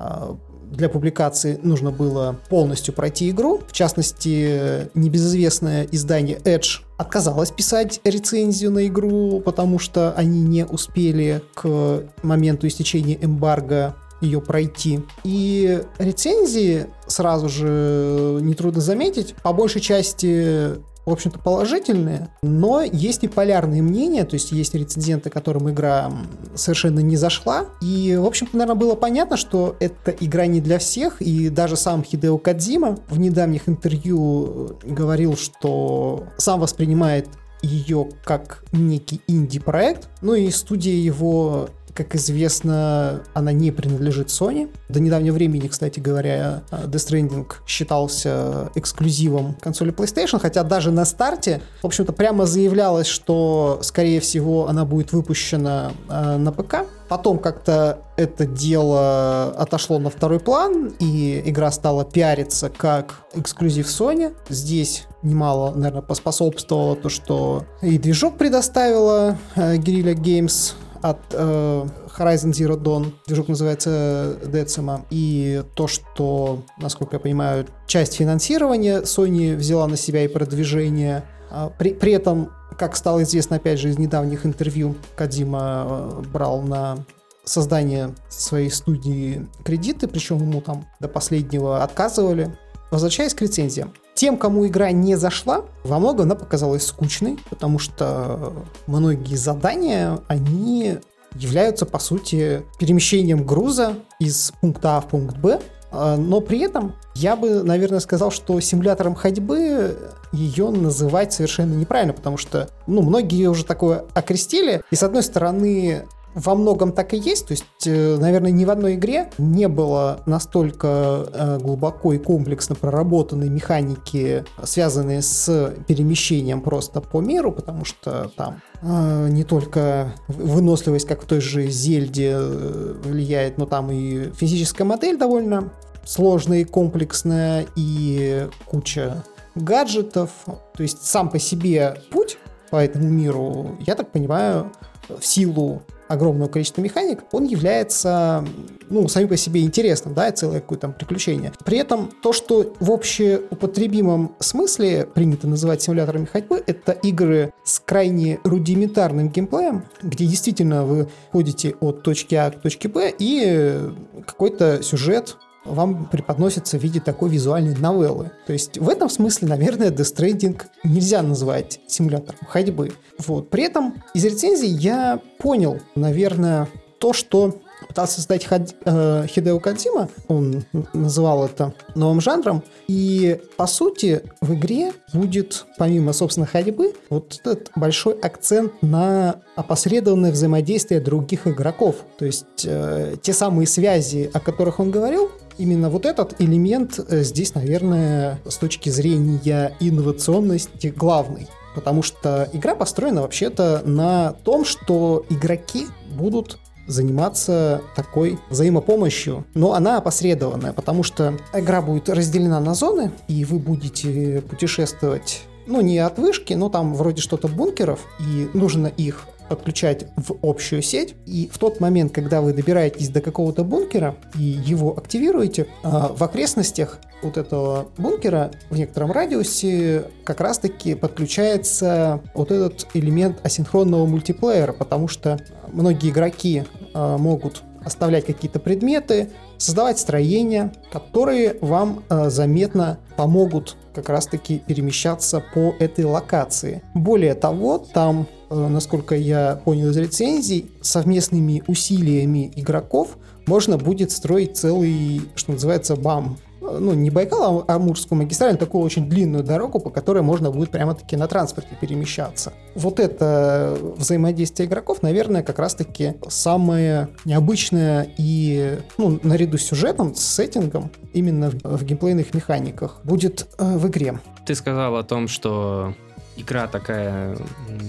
[0.00, 0.34] э,
[0.72, 3.60] для публикации нужно было полностью пройти игру.
[3.66, 11.42] В частности, небезызвестное издание Edge отказалось писать рецензию на игру, потому что они не успели
[11.54, 15.00] к моменту истечения эмбарго ее пройти.
[15.24, 23.28] И рецензии, сразу же нетрудно заметить, по большей части в общем-то, положительные, но есть и
[23.28, 26.12] полярные мнения, то есть есть рецензенты, которым игра
[26.54, 31.20] совершенно не зашла, и, в общем-то, наверное, было понятно, что эта игра не для всех,
[31.20, 37.28] и даже сам Хидео Кадзима в недавних интервью говорил, что сам воспринимает
[37.62, 44.70] ее как некий инди-проект, ну и студия его как известно, она не принадлежит Sony.
[44.88, 51.60] До недавнего времени, кстати говоря, Death Stranding считался эксклюзивом консоли PlayStation, хотя даже на старте,
[51.82, 56.86] в общем-то, прямо заявлялось, что, скорее всего, она будет выпущена э, на ПК.
[57.08, 64.34] Потом как-то это дело отошло на второй план, и игра стала пиариться как эксклюзив Sony.
[64.48, 71.86] Здесь немало, наверное, поспособствовало то, что и движок предоставила э, Guerrilla Games, от э,
[72.16, 79.56] Horizon Zero Dawn, движок называется Decima, и то, что, насколько я понимаю, часть финансирования Sony
[79.56, 81.24] взяла на себя и продвижение.
[81.50, 86.62] А при, при этом, как стало известно, опять же, из недавних интервью, Кадима э, брал
[86.62, 87.04] на
[87.44, 92.56] создание своей студии кредиты, причем ему там до последнего отказывали.
[92.90, 93.92] Возвращаясь к рецензиям.
[94.14, 98.52] Тем, кому игра не зашла, во многом она показалась скучной, потому что
[98.86, 100.98] многие задания, они
[101.34, 106.94] являются, по сути, перемещением груза из пункта А в пункт Б, а, но при этом
[107.14, 109.96] я бы, наверное, сказал, что симулятором ходьбы
[110.32, 116.06] ее называть совершенно неправильно, потому что, ну, многие уже такое окрестили, и с одной стороны,
[116.34, 117.46] во многом так и есть.
[117.46, 122.74] То есть, э, наверное, ни в одной игре не было настолько э, глубоко и комплексно
[122.74, 131.06] проработанной механики, связанные с перемещением просто по миру, потому что там э, не только выносливость,
[131.06, 135.72] как в той же Зельде, влияет, но там и физическая модель довольно
[136.04, 140.30] сложная и комплексная, и куча гаджетов.
[140.46, 142.38] То есть сам по себе путь
[142.70, 144.72] по этому миру, я так понимаю,
[145.08, 148.44] в силу огромного количества механик, он является,
[148.88, 151.52] ну, самим по себе интересным, да, целое какое-то там приключение.
[151.64, 158.38] При этом то, что в общеупотребимом смысле принято называть симуляторами ходьбы, это игры с крайне
[158.44, 163.78] рудиментарным геймплеем, где действительно вы ходите от точки А к точке Б и
[164.26, 168.30] какой-то сюжет вам преподносится в виде такой визуальной новеллы.
[168.46, 172.92] То есть в этом смысле, наверное, Death Stranding нельзя называть симулятором ходьбы.
[173.18, 173.50] Вот.
[173.50, 178.74] При этом из рецензий я понял, наверное, то, что пытался создать Хад...
[178.84, 186.12] э, Хидео Кадзима, он называл это новым жанром, и по сути в игре будет, помимо,
[186.12, 191.96] собственно, ходьбы, вот этот большой акцент на опосредованное взаимодействие других игроков.
[192.18, 197.22] То есть э, те самые связи, о которых он говорил, именно вот этот элемент э,
[197.22, 201.48] здесь, наверное, с точки зрения инновационности главный.
[201.74, 209.98] Потому что игра построена вообще-то на том, что игроки будут заниматься такой взаимопомощью, но она
[209.98, 216.18] опосредованная, потому что игра будет разделена на зоны, и вы будете путешествовать ну, не от
[216.18, 221.14] вышки, но там вроде что-то бункеров, и нужно их подключать в общую сеть.
[221.26, 226.22] И в тот момент, когда вы добираетесь до какого-то бункера и его активируете, а, в
[226.22, 234.72] окрестностях вот этого бункера в некотором радиусе как раз-таки подключается вот этот элемент асинхронного мультиплеера,
[234.72, 235.38] потому что
[235.72, 244.08] многие игроки а, могут оставлять какие-то предметы, создавать строения, которые вам э, заметно помогут как
[244.08, 246.82] раз-таки перемещаться по этой локации.
[246.94, 255.22] Более того, там, насколько я понял из рецензий, совместными усилиями игроков можно будет строить целый,
[255.34, 260.22] что называется, бам, ну, не Байкал, а Амурскую магистраль, такую очень длинную дорогу, по которой
[260.22, 262.52] можно будет прямо-таки на транспорте перемещаться.
[262.74, 270.22] Вот это взаимодействие игроков, наверное, как раз-таки самое необычное и, ну, наряду с сюжетом, с
[270.22, 274.18] сеттингом, именно в, в геймплейных механиках будет э, в игре.
[274.46, 275.94] Ты сказал о том, что
[276.36, 277.36] игра такая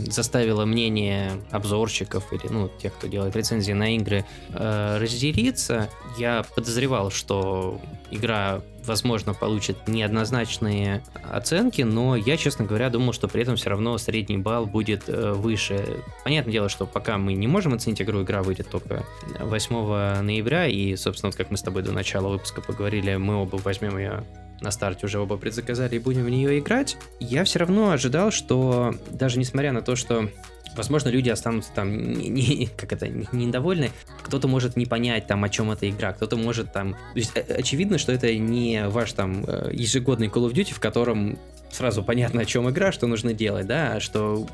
[0.08, 5.90] заставила мнение обзорщиков или ну, тех, кто делает рецензии на игры, э, разделиться.
[6.18, 7.80] Я подозревал, что
[8.12, 13.98] игра, возможно, получит неоднозначные оценки, но я, честно говоря, думал, что при этом все равно
[13.98, 16.04] средний балл будет э, выше.
[16.24, 19.06] Понятное дело, что пока мы не можем оценить игру, игра выйдет только
[19.40, 23.56] 8 ноября, и, собственно, вот как мы с тобой до начала выпуска поговорили, мы оба
[23.58, 24.24] возьмем ее
[24.64, 28.96] на старте уже оба предзаказали и будем в нее играть, я все равно ожидал, что
[29.12, 30.30] даже несмотря на то, что
[30.76, 33.92] Возможно, люди останутся там не, не, как это, недовольны.
[34.24, 36.14] Кто-то может не понять, там, о чем эта игра.
[36.14, 36.94] Кто-то может там...
[36.94, 40.80] То есть, э, очевидно, что это не ваш там э, ежегодный Call of Duty, в
[40.80, 41.38] котором
[41.70, 44.48] сразу понятно, о чем игра, что нужно делать, да, а что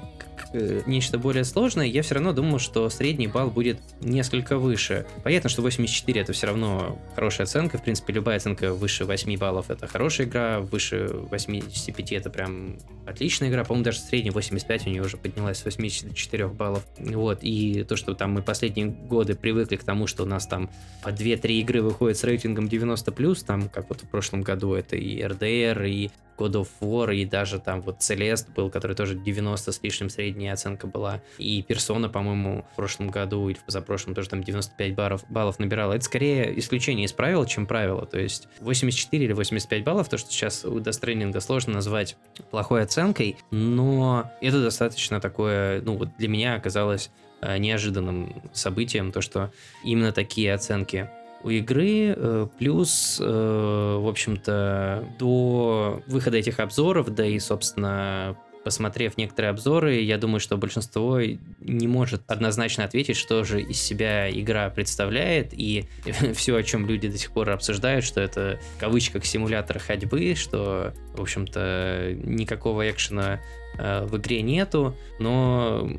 [0.53, 5.05] нечто более сложное, я все равно думал, что средний балл будет несколько выше.
[5.23, 7.77] Понятно, что 84 это все равно хорошая оценка.
[7.77, 13.49] В принципе, любая оценка выше 8 баллов это хорошая игра, выше 85 это прям отличная
[13.49, 13.63] игра.
[13.63, 16.85] По-моему, даже средний 85 у нее уже поднялась с 84 баллов.
[16.97, 20.69] Вот, и то, что там мы последние годы привыкли к тому, что у нас там
[21.03, 25.21] по 2-3 игры выходят с рейтингом 90+, там, как вот в прошлом году, это и
[25.21, 29.83] RDR, и God of War, и даже там вот Celeste был, который тоже 90 с
[29.83, 30.09] лишним
[30.39, 35.23] средняя оценка была, и Persona, по-моему, в прошлом году или позапрошлом тоже там 95 баллов,
[35.29, 35.93] баллов набирала.
[35.93, 38.05] Это скорее исключение из правил, чем правило.
[38.05, 42.15] То есть 84 или 85 баллов, то, что сейчас у Stranding сложно назвать
[42.51, 49.21] плохой оценкой, но это достаточно такое, ну вот для меня оказалось э, неожиданным событием, то,
[49.21, 49.51] что
[49.83, 51.09] именно такие оценки
[51.43, 59.17] у игры, э, плюс, э, в общем-то, до выхода этих обзоров, да и, собственно, посмотрев
[59.17, 64.69] некоторые обзоры, я думаю, что большинство не может однозначно ответить, что же из себя игра
[64.69, 65.87] представляет, и
[66.33, 70.93] все, о чем люди до сих пор обсуждают, что это в кавычках симулятор ходьбы, что,
[71.15, 73.39] в общем-то, никакого экшена
[73.77, 75.89] э, в игре нету, но,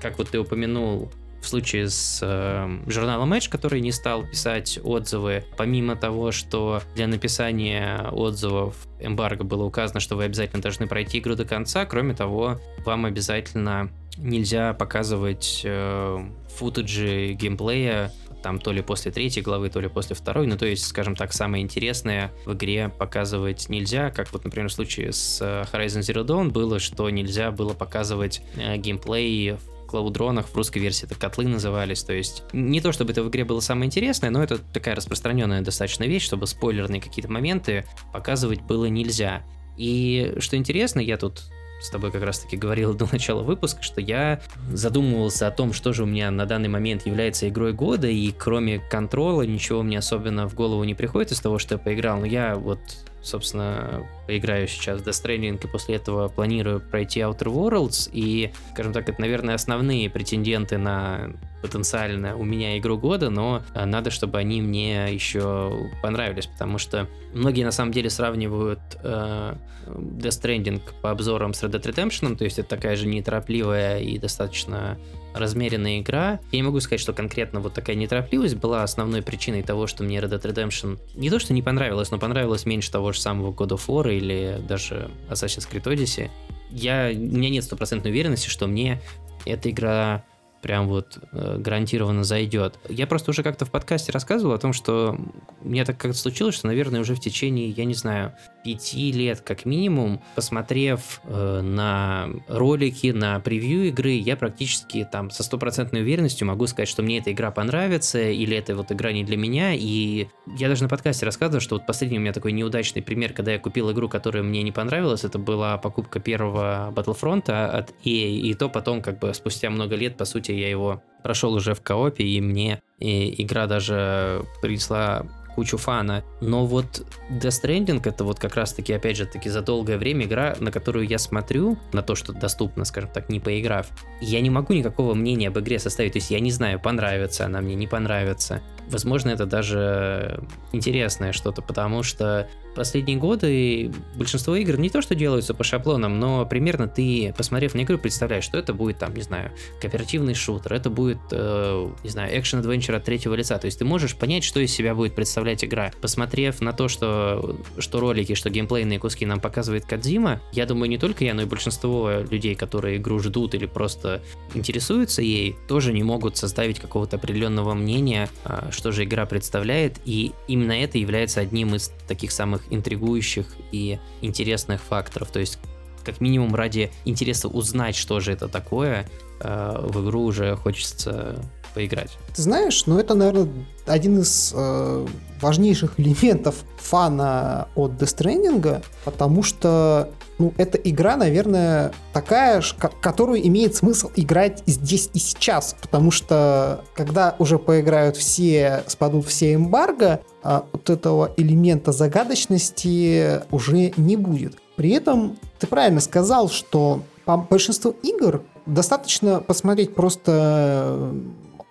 [0.00, 5.44] как вот ты упомянул, в случае с э, журналом Edge, который не стал писать отзывы,
[5.56, 11.34] помимо того, что для написания отзывов эмбарго было указано, что вы обязательно должны пройти игру
[11.34, 19.12] до конца, кроме того, вам обязательно нельзя показывать э, футажи геймплея там то ли после
[19.12, 22.88] третьей главы, то ли после второй, ну то есть, скажем так, самое интересное в игре
[22.88, 27.50] показывать нельзя, как вот, например, в случае с э, Horizon Zero Dawn было, что нельзя
[27.50, 29.56] было показывать э, геймплей
[29.90, 33.44] клаудронах, в русской версии это котлы назывались, то есть не то, чтобы это в игре
[33.44, 38.86] было самое интересное, но это такая распространенная достаточно вещь, чтобы спойлерные какие-то моменты показывать было
[38.86, 39.42] нельзя.
[39.76, 41.42] И что интересно, я тут
[41.80, 46.04] с тобой как раз-таки говорил до начала выпуска, что я задумывался о том, что же
[46.04, 50.54] у меня на данный момент является игрой года, и кроме контрола ничего мне особенно в
[50.54, 52.20] голову не приходит из того, что я поиграл.
[52.20, 52.80] Но я вот
[53.22, 58.92] собственно, поиграю сейчас в Death Stranding, и после этого планирую пройти Outer Worlds, и, скажем
[58.92, 64.38] так, это, наверное, основные претенденты на потенциально у меня игру года, но э, надо, чтобы
[64.38, 69.54] они мне еще понравились, потому что многие на самом деле сравнивают э,
[69.86, 74.18] Death Stranding по обзорам с Red Dead Redemption, то есть это такая же неторопливая и
[74.18, 74.98] достаточно
[75.34, 76.40] размеренная игра.
[76.50, 80.18] Я не могу сказать, что конкретно вот такая неторопливость была основной причиной того, что мне
[80.18, 83.70] Red Dead Redemption не то, что не понравилось, но понравилось меньше того же самого God
[83.70, 86.30] of War или даже Assassin's Creed Odyssey.
[86.70, 89.00] Я, у меня нет стопроцентной уверенности, что мне
[89.44, 90.24] эта игра
[90.62, 92.78] прям вот э, гарантированно зайдет.
[92.88, 95.18] Я просто уже как-то в подкасте рассказывал о том, что
[95.62, 99.64] мне так как-то случилось, что, наверное, уже в течение, я не знаю, пяти лет как
[99.64, 106.66] минимум, посмотрев э, на ролики, на превью игры, я практически там со стопроцентной уверенностью могу
[106.66, 110.68] сказать, что мне эта игра понравится, или эта вот игра не для меня, и я
[110.68, 113.90] даже на подкасте рассказывал, что вот последний у меня такой неудачный пример, когда я купил
[113.92, 119.02] игру, которая мне не понравилась, это была покупка первого Battlefront от EA, и то потом
[119.02, 122.80] как бы спустя много лет, по сути, я его прошел уже в коопе, и мне
[122.98, 126.24] и игра даже принесла кучу фана.
[126.40, 130.24] Но вот Death Stranding это вот как раз таки, опять же таки, за долгое время
[130.26, 133.88] игра, на которую я смотрю, на то, что доступно, скажем так, не поиграв,
[134.20, 136.12] я не могу никакого мнения об игре составить.
[136.12, 138.62] То есть я не знаю, понравится она мне, не понравится.
[138.90, 145.54] Возможно, это даже интересное что-то, потому что последние годы большинство игр не то, что делаются
[145.54, 149.52] по шаблонам, но примерно ты, посмотрев на игру, представляешь, что это будет там, не знаю,
[149.80, 153.58] кооперативный шутер, это будет, э, не знаю, экшен-адвенчер от третьего лица.
[153.58, 155.90] То есть ты можешь понять, что из себя будет представлять игра.
[156.00, 160.98] Посмотрев на то, что, что ролики, что геймплейные куски нам показывает Кадзима, я думаю, не
[160.98, 164.22] только я, но и большинство людей, которые игру ждут или просто
[164.54, 170.32] интересуются ей, тоже не могут составить какого-то определенного мнения, э, что же игра представляет, и
[170.48, 175.30] именно это является одним из таких самых интригующих и интересных факторов.
[175.30, 175.58] То есть,
[176.02, 179.06] как минимум, ради интереса узнать, что же это такое,
[179.40, 182.16] э, в игру уже хочется поиграть.
[182.34, 183.48] Ты знаешь, ну это, наверное,
[183.84, 185.06] один из э,
[185.42, 190.08] важнейших элементов фана от Death Stranding, потому что
[190.40, 192.62] ну, эта игра, наверное, такая,
[193.02, 199.54] которую имеет смысл играть здесь и сейчас, потому что когда уже поиграют все, спадут все
[199.54, 204.56] эмбарго, а вот этого элемента загадочности уже не будет.
[204.76, 211.12] При этом ты правильно сказал, что по большинству игр достаточно посмотреть просто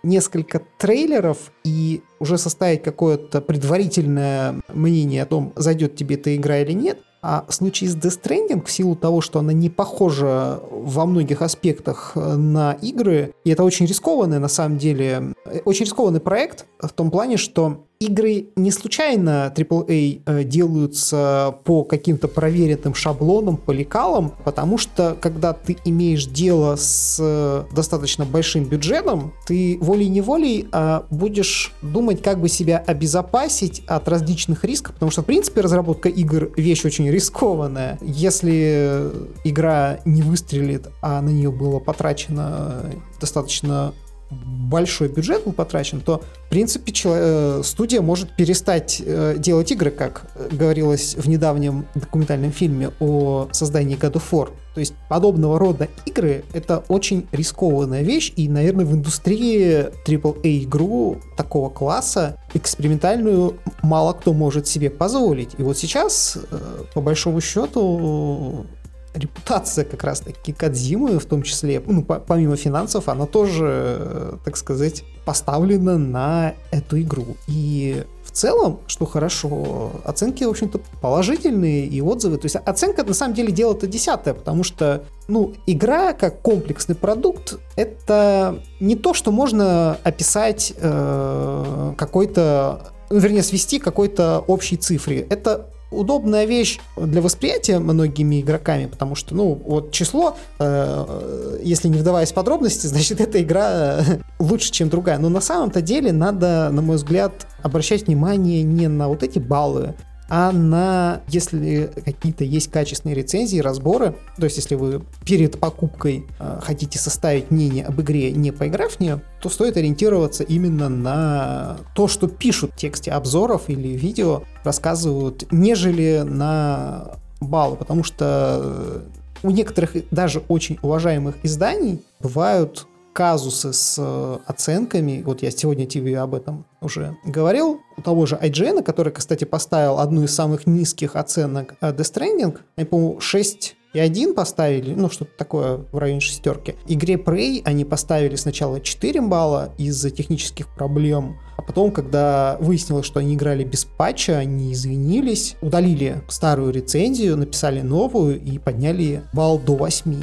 [0.03, 6.73] несколько трейлеров и уже составить какое-то предварительное мнение о том, зайдет тебе эта игра или
[6.73, 6.99] нет.
[7.21, 11.41] А в случае с Death Stranding, в силу того, что она не похожа во многих
[11.41, 16.89] аспектах на игры, и это очень рискованный, на самом деле, э, очень рискованный проект в
[16.89, 24.31] том плане, что игры не случайно AAA э, делаются по каким-то проверенным шаблонам, по лекалам,
[24.45, 31.73] потому что когда ты имеешь дело с э, достаточно большим бюджетом, ты волей-неволей а, будешь
[31.81, 36.85] думать, как бы себя обезопасить от различных рисков, потому что, в принципе, разработка игр— вещь
[36.85, 37.97] очень рискованная.
[38.01, 39.11] Если
[39.43, 42.81] игра не выстрелит, а на нее было потрачено
[43.19, 43.93] достаточно
[44.29, 50.23] большой бюджет был потрачен, то, в принципе, э, студия может перестать э, делать игры, как
[50.51, 54.49] говорилось в недавнем документальном фильме о создании God of War.
[54.73, 61.69] То есть подобного рода игры— это очень рискованная вещь, и, наверное, в индустрии AAA-игру такого
[61.69, 65.55] класса экспериментальную мало кто может себе позволить.
[65.57, 66.57] И вот сейчас, э,
[66.93, 68.67] по большому счету,
[69.13, 75.97] репутация как раз-таки Кадзимы, в том числе, ну, помимо финансов, она тоже, так сказать, поставлена
[75.97, 77.37] на эту игру.
[77.47, 82.37] И в целом, что хорошо, оценки, в общем-то, положительные и отзывы.
[82.37, 87.57] То есть оценка, на самом деле, дело-то десятое, потому что, ну, игра как комплексный продукт,
[87.75, 95.21] это не то, что можно описать э, какой-то, вернее, свести какой-то общей цифре.
[95.29, 101.97] Это удобная вещь для восприятия многими игроками, потому что, ну, вот число, э, если не
[101.97, 105.17] вдаваясь в подробности, значит, эта игра э, лучше, чем другая.
[105.17, 109.95] Но на самом-то деле надо, на мой взгляд, обращать внимание не на вот эти баллы,
[110.29, 116.59] а на, если какие-то есть качественные рецензии, разборы, то есть если вы перед покупкой э,
[116.61, 122.07] хотите составить мнение об игре, не поиграв в нее, то стоит ориентироваться именно на то,
[122.07, 129.03] что пишут в тексте обзоров или видео, рассказывают, нежели на баллы, потому что
[129.41, 135.21] у некоторых даже очень уважаемых изданий бывают казусы с э, оценками.
[135.25, 137.79] Вот я сегодня тебе об этом уже говорил.
[137.97, 142.57] У того же IGN, который, кстати, поставил одну из самых низких оценок э, Death Stranding,
[142.75, 146.75] они, по-моему, 6 и один поставили, ну, что-то такое в районе шестерки.
[146.87, 153.19] Игре Prey они поставили сначала 4 балла из-за технических проблем, а потом, когда выяснилось, что
[153.19, 159.75] они играли без патча, они извинились, удалили старую рецензию, написали новую и подняли балл до
[159.75, 160.21] 8.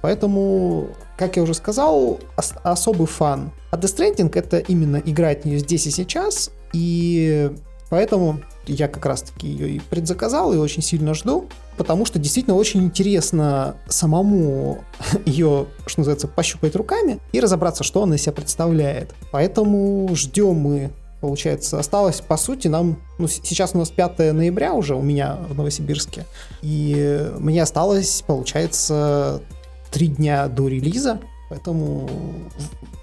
[0.00, 3.50] Поэтому, как я уже сказал, ос- особый фан.
[3.70, 7.50] А Death Stranding это именно играть в нее здесь и сейчас, и
[7.90, 11.46] поэтому я как раз-таки ее и предзаказал, и очень сильно жду,
[11.76, 14.84] потому что действительно очень интересно самому
[15.26, 19.14] ее, что называется, пощупать руками и разобраться, что она из себя представляет.
[19.32, 20.90] Поэтому ждем мы
[21.20, 22.96] Получается, осталось, по сути, нам...
[23.18, 26.26] Ну, сейчас у нас 5 ноября уже у меня в Новосибирске.
[26.62, 29.42] И мне осталось, получается,
[29.90, 31.20] три дня до релиза.
[31.48, 32.08] Поэтому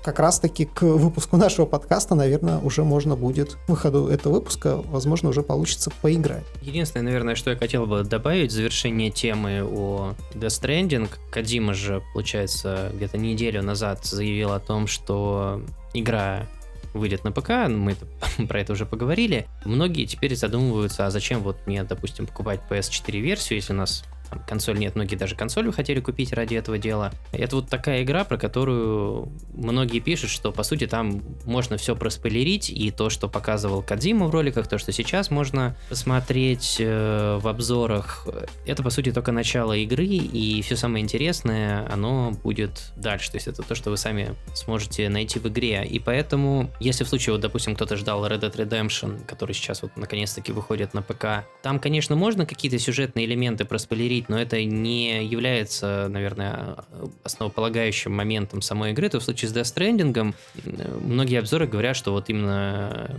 [0.04, 5.42] как раз-таки к выпуску нашего подкаста, наверное, уже можно будет, выходу этого выпуска, возможно, уже
[5.42, 6.46] получится поиграть.
[6.62, 11.10] Единственное, наверное, что я хотел бы добавить завершение темы о Death Stranding.
[11.32, 15.64] Кадима же, получается, где-то неделю назад заявил о том, что
[15.96, 16.46] игра
[16.94, 17.96] выйдет на ПК, мы
[18.48, 19.48] про это уже поговорили.
[19.66, 24.44] Многие теперь задумываются, а зачем вот мне, допустим, покупать PS4 версию, если у нас там,
[24.48, 27.12] консоль нет, многие даже консоль хотели купить ради этого дела.
[27.32, 32.70] Это вот такая игра, про которую многие пишут, что по сути там можно все проспойлерить,
[32.70, 38.28] и то, что показывал Кадзима в роликах, то, что сейчас можно посмотреть э, в обзорах,
[38.66, 43.32] это по сути только начало игры, и все самое интересное, оно будет дальше.
[43.32, 45.86] То есть это то, что вы сами сможете найти в игре.
[45.86, 49.92] И поэтому, если в случае, вот, допустим, кто-то ждал Red Dead Redemption, который сейчас вот
[49.98, 55.26] наконец-таки выходит на ПК, там, конечно, можно какие-то сюжетные элементы проспойлерить, говорить, но это не
[55.26, 56.78] является, наверное,
[57.24, 59.10] основополагающим моментом самой игры.
[59.10, 60.34] То в случае с Death Stranding
[61.02, 63.10] многие обзоры говорят, что вот именно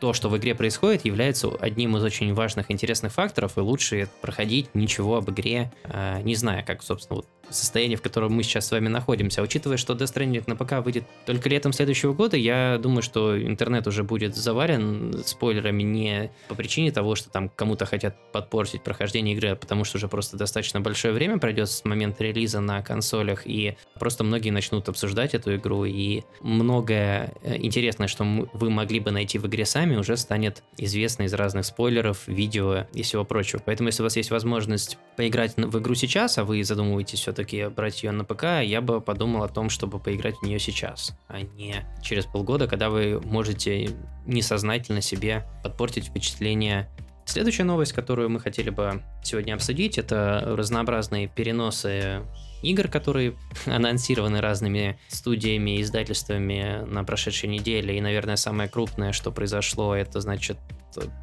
[0.00, 4.74] то, что в игре происходит, является одним из очень важных, интересных факторов, и лучше проходить
[4.74, 8.70] ничего об игре, э, не зная, как, собственно, вот состояние, в котором мы сейчас с
[8.70, 9.42] вами находимся.
[9.42, 13.86] Учитывая, что Death Stranding на ПК выйдет только летом следующего года, я думаю, что интернет
[13.86, 19.50] уже будет заварен спойлерами не по причине того, что там кому-то хотят подпортить прохождение игры,
[19.50, 23.76] а потому что уже просто достаточно большое время пройдет с момента релиза на консолях, и
[23.98, 29.38] просто многие начнут обсуждать эту игру, и многое э, интересное, что вы могли бы найти
[29.38, 33.60] в игре сами, уже станет известно из разных спойлеров, видео и всего прочего.
[33.64, 37.66] Поэтому, если у вас есть возможность поиграть в игру сейчас, а вы задумываетесь все все-таки
[37.66, 41.40] брать ее на ПК, я бы подумал о том, чтобы поиграть в нее сейчас, а
[41.40, 43.90] не через полгода, когда вы можете
[44.24, 46.88] несознательно себе подпортить впечатление.
[47.24, 52.22] Следующая новость, которую мы хотели бы сегодня обсудить, это разнообразные переносы
[52.64, 53.34] игр, которые
[53.66, 57.96] анонсированы разными студиями и издательствами на прошедшей неделе.
[57.96, 60.58] И, наверное, самое крупное, что произошло, это, значит,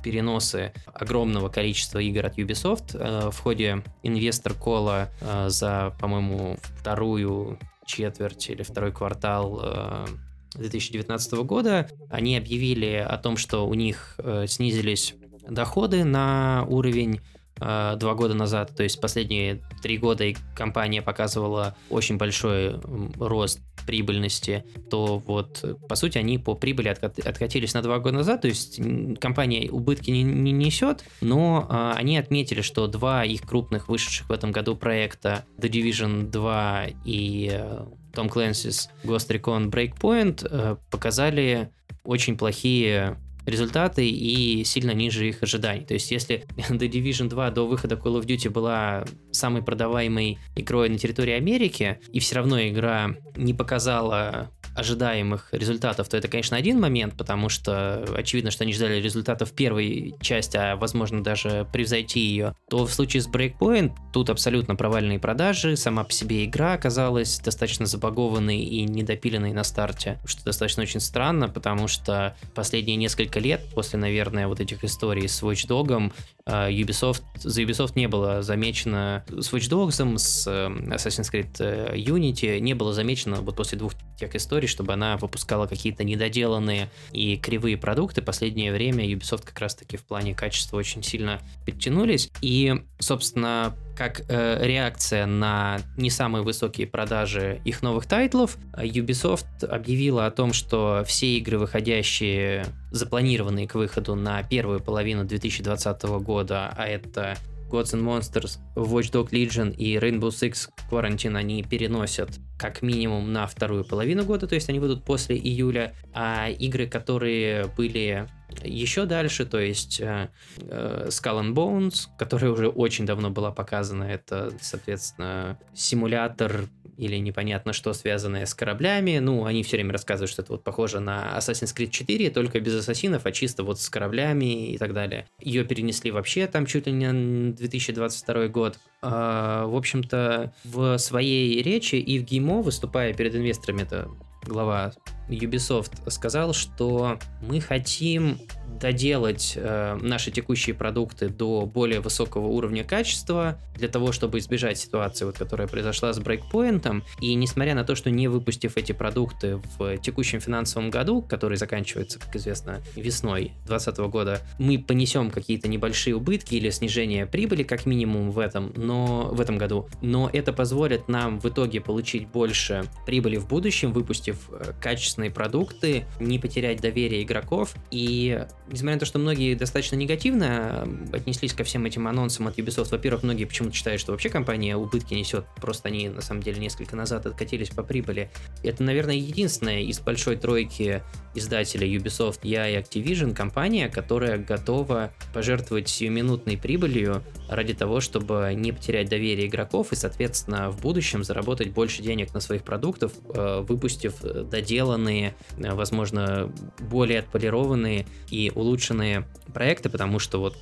[0.03, 7.59] переносы огромного количества игр от Ubisoft э, в ходе инвестор кола э, за, по-моему, вторую
[7.85, 10.07] четверть или второй квартал
[10.55, 15.15] 2019 э, года они объявили о том, что у них снизились
[15.47, 17.21] доходы на уровень
[17.61, 22.79] Э, два года назад, то есть последние три года и компания показывала очень большой
[23.19, 28.47] рост прибыльности, то вот, по сути, они по прибыли откатились на два года назад, то
[28.47, 28.79] есть
[29.19, 34.31] компания убытки не, не несет, но а, они отметили, что два их крупных вышедших в
[34.31, 41.71] этом году проекта The Division 2 и э, Tom Clancy's Ghost Recon Breakpoint э, показали
[42.03, 45.85] очень плохие результаты и сильно ниже их ожиданий.
[45.85, 50.89] То есть, если The Division 2 до выхода Call of Duty была самой продаваемой игрой
[50.89, 56.79] на территории Америки, и все равно игра не показала ожидаемых результатов, то это, конечно, один
[56.79, 62.55] момент, потому что очевидно, что они ждали результатов первой части, а возможно даже превзойти ее,
[62.69, 67.85] то в случае с Breakpoint тут абсолютно провальные продажи, сама по себе игра оказалась достаточно
[67.85, 73.99] забагованной и недопиленной на старте, что достаточно очень странно, потому что последние несколько лет после,
[73.99, 76.11] наверное, вот этих историй с Watch Dog
[76.45, 81.95] а, Ubisoft, за Ubisoft не было замечено с Watch Dogs, с э, Assassin's Creed э,
[81.95, 87.37] Unity, не было замечено вот после двух тех историй, чтобы она выпускала какие-то недоделанные и
[87.37, 88.21] кривые продукты.
[88.21, 92.29] Последнее время Ubisoft как раз-таки в плане качества очень сильно подтянулись.
[92.41, 100.27] И, собственно, как э, реакция на не самые высокие продажи их новых тайтлов, Ubisoft объявила
[100.27, 106.85] о том, что все игры, выходящие, запланированные к выходу на первую половину 2020 года, а
[106.85, 107.37] это
[107.71, 113.47] Gods and Monsters, Watch Dog Legion и Rainbow Six Quarantine они переносят как минимум на
[113.47, 118.27] вторую половину года, то есть они будут после июля, а игры, которые были
[118.63, 124.03] еще дальше, то есть э, э, Skull and Bones, которая уже очень давно была показана,
[124.03, 126.65] это, соответственно, симулятор
[127.01, 129.17] или непонятно что, связанное с кораблями.
[129.17, 132.75] Ну, они все время рассказывают, что это вот похоже на Assassin's Creed 4, только без
[132.75, 135.25] ассасинов, а чисто вот с кораблями и так далее.
[135.39, 138.77] Ее перенесли вообще там чуть ли не на 2022 год.
[139.01, 144.07] А, в общем-то, в своей речи Ив Геймо, выступая перед инвесторами, это
[144.45, 144.93] глава
[145.27, 148.37] Ubisoft сказал, что мы хотим
[148.79, 155.25] доделать э, наши текущие продукты до более высокого уровня качества для того, чтобы избежать ситуации,
[155.25, 157.03] вот, которая произошла с брейкпоинтом.
[157.19, 162.19] И несмотря на то, что не выпустив эти продукты в текущем финансовом году, который заканчивается,
[162.19, 168.31] как известно, весной 2020 года, мы понесем какие-то небольшие убытки или снижение прибыли, как минимум
[168.31, 169.87] в этом, но в этом году.
[170.01, 176.05] Но это позволит нам в итоге получить больше прибыли в будущем, выпустив э, качественные продукты,
[176.19, 181.63] не потерять доверие игроков и несмотря на то, что многие достаточно негативно э, отнеслись ко
[181.63, 185.89] всем этим анонсам от Ubisoft, во-первых, многие почему-то считают, что вообще компания убытки несет, просто
[185.89, 188.31] они на самом деле несколько назад откатились по прибыли.
[188.63, 191.03] Это, наверное, единственная из большой тройки
[191.33, 198.71] издателей Ubisoft, я и Activision компания, которая готова пожертвовать сиюминутной прибылью ради того, чтобы не
[198.71, 204.21] потерять доверие игроков и, соответственно, в будущем заработать больше денег на своих продуктов, э, выпустив
[204.21, 210.55] доделанные, э, возможно, более отполированные и улучшенные проекты, потому что вот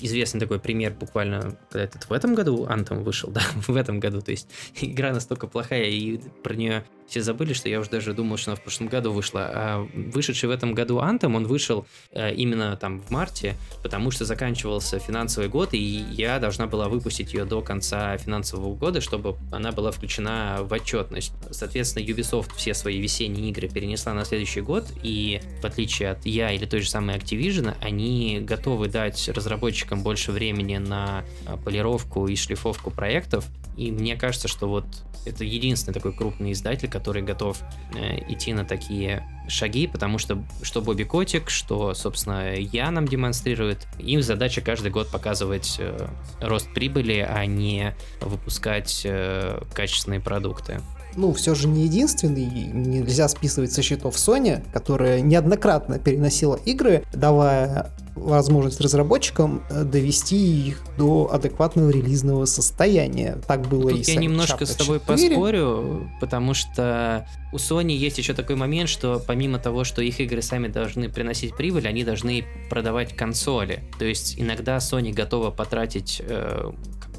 [0.00, 4.20] известный такой пример буквально когда этот в этом году Anthem вышел, да, в этом году,
[4.20, 4.48] то есть
[4.80, 8.56] игра настолько плохая и про нее все забыли, что я уже даже думал, что она
[8.56, 9.50] в прошлом году вышла.
[9.52, 14.24] А вышедший в этом году Anthem, он вышел э, именно там в марте, потому что
[14.24, 19.72] заканчивался финансовый год, и я должна была выпустить ее до конца финансового года, чтобы она
[19.72, 21.32] была включена в отчетность.
[21.50, 26.52] Соответственно, Ubisoft все свои весенние игры перенесла на следующий год, и в отличие от я
[26.52, 32.36] или той же самой Activision, они готовы дать разработчикам больше времени на а, полировку и
[32.36, 33.46] шлифовку проектов,
[33.76, 34.84] и мне кажется, что вот
[35.24, 37.62] это единственный такой крупный издатель, который готов
[37.94, 43.88] э, идти на такие шаги, потому что что Бобби Котик, что, собственно, я нам демонстрирует,
[43.98, 46.08] им задача каждый год показывать э,
[46.42, 50.82] рост прибыли, а не выпускать э, качественные продукты
[51.16, 57.90] ну, все же не единственный, нельзя списывать со счетов Sony, которая неоднократно переносила игры, давая
[58.20, 60.36] возможность разработчикам э, довести
[60.68, 63.38] их до адекватного релизного состояния.
[63.46, 65.30] Так было Тут и я немножко с тобой 4.
[65.30, 70.42] поспорю, потому что у Sony есть еще такой момент, что помимо того, что их игры
[70.42, 73.84] сами должны приносить прибыль, они должны продавать консоли.
[73.98, 76.70] То есть иногда Sony готова потратить э,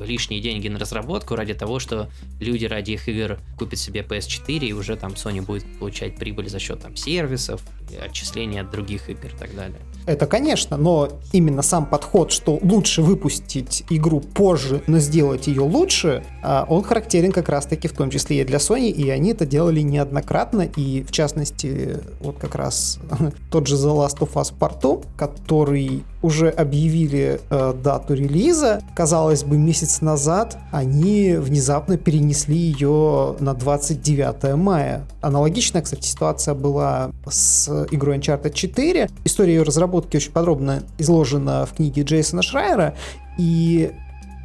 [0.04, 4.74] лишние деньги на разработку ради того, что люди ради их игр купят себе PS4 и
[4.74, 7.62] уже там Sony будет получать прибыль за счет там сервисов,
[8.00, 9.80] отчисления от других игр и так далее.
[10.06, 16.24] Это, конечно, но именно сам подход, что лучше выпустить игру позже, но сделать ее лучше,
[16.42, 19.82] а, он характерен как раз-таки в том числе и для Sony, и они это делали
[19.82, 23.00] неоднократно, и в частности, вот как раз
[23.52, 29.44] тот же The Last of Us Part 2, который уже объявили э, дату релиза, казалось
[29.44, 35.06] бы, месяц назад они внезапно перенесли ее на 29 мая.
[35.22, 39.10] Аналогичная, кстати, ситуация была с игрой Uncharted 4.
[39.24, 42.96] История ее разработки очень подробно изложена в книге Джейсона Шрайера,
[43.38, 43.92] и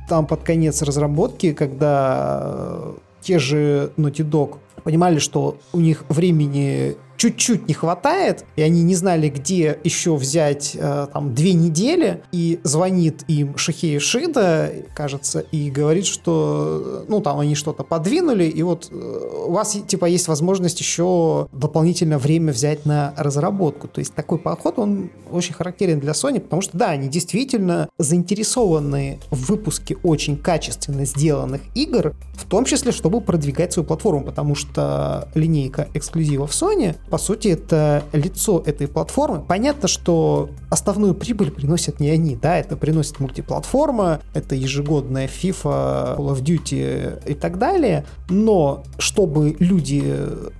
[0.08, 6.96] там под конец разработки, когда э, те же Naughty Dog понимали, что у них времени
[7.16, 12.60] чуть-чуть не хватает, и они не знали, где еще взять э, там две недели, и
[12.62, 18.88] звонит им Шахея Шида, кажется, и говорит, что ну там они что-то подвинули, и вот
[18.90, 23.88] э, у вас типа есть возможность еще дополнительное время взять на разработку.
[23.88, 29.20] То есть такой подход, он очень характерен для Sony, потому что да, они действительно заинтересованы
[29.30, 35.28] в выпуске очень качественно сделанных игр, в том числе, чтобы продвигать свою платформу, потому что
[35.34, 39.42] линейка эксклюзивов Sony по сути, это лицо этой платформы.
[39.42, 46.34] Понятно, что основную прибыль приносят не они, да, это приносит мультиплатформа, это ежегодная FIFA, Call
[46.34, 50.04] of Duty и так далее, но чтобы люди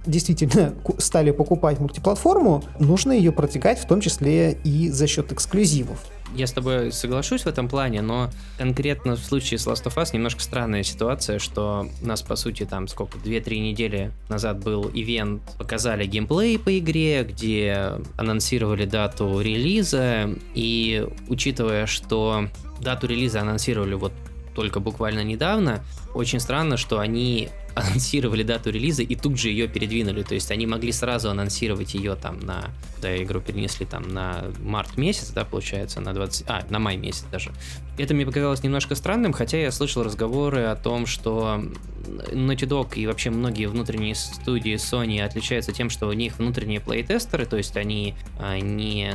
[0.07, 5.99] действительно стали покупать мультиплатформу, нужно ее продвигать в том числе и за счет эксклюзивов
[6.35, 10.11] я с тобой соглашусь в этом плане, но конкретно в случае с Last of Us
[10.13, 15.43] немножко странная ситуация, что у нас, по сути, там сколько, 2-3 недели назад был ивент,
[15.59, 22.49] показали геймплей по игре, где анонсировали дату релиза, и учитывая, что
[22.81, 24.13] дату релиза анонсировали вот
[24.55, 30.23] только буквально недавно, очень странно, что они анонсировали дату релиза и тут же ее передвинули.
[30.23, 32.71] То есть они могли сразу анонсировать ее там на...
[32.95, 36.45] Когда игру перенесли там на март месяц, да, получается, на 20...
[36.49, 37.53] А, на май месяц даже.
[37.99, 41.63] Это мне показалось немножко странным, хотя я слышал разговоры о том, что
[42.07, 47.47] Naughty Dog и вообще многие внутренние студии Sony отличаются тем, что у них внутренние плейтестеры,
[47.47, 49.13] то есть они а, не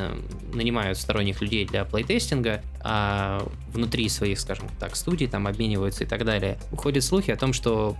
[0.53, 6.25] нанимают сторонних людей для плейтестинга, а внутри своих, скажем так, студий там обмениваются и так
[6.25, 6.57] далее.
[6.75, 7.95] Ходят слухи о том, что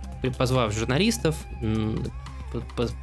[0.52, 1.34] позвав журналистов,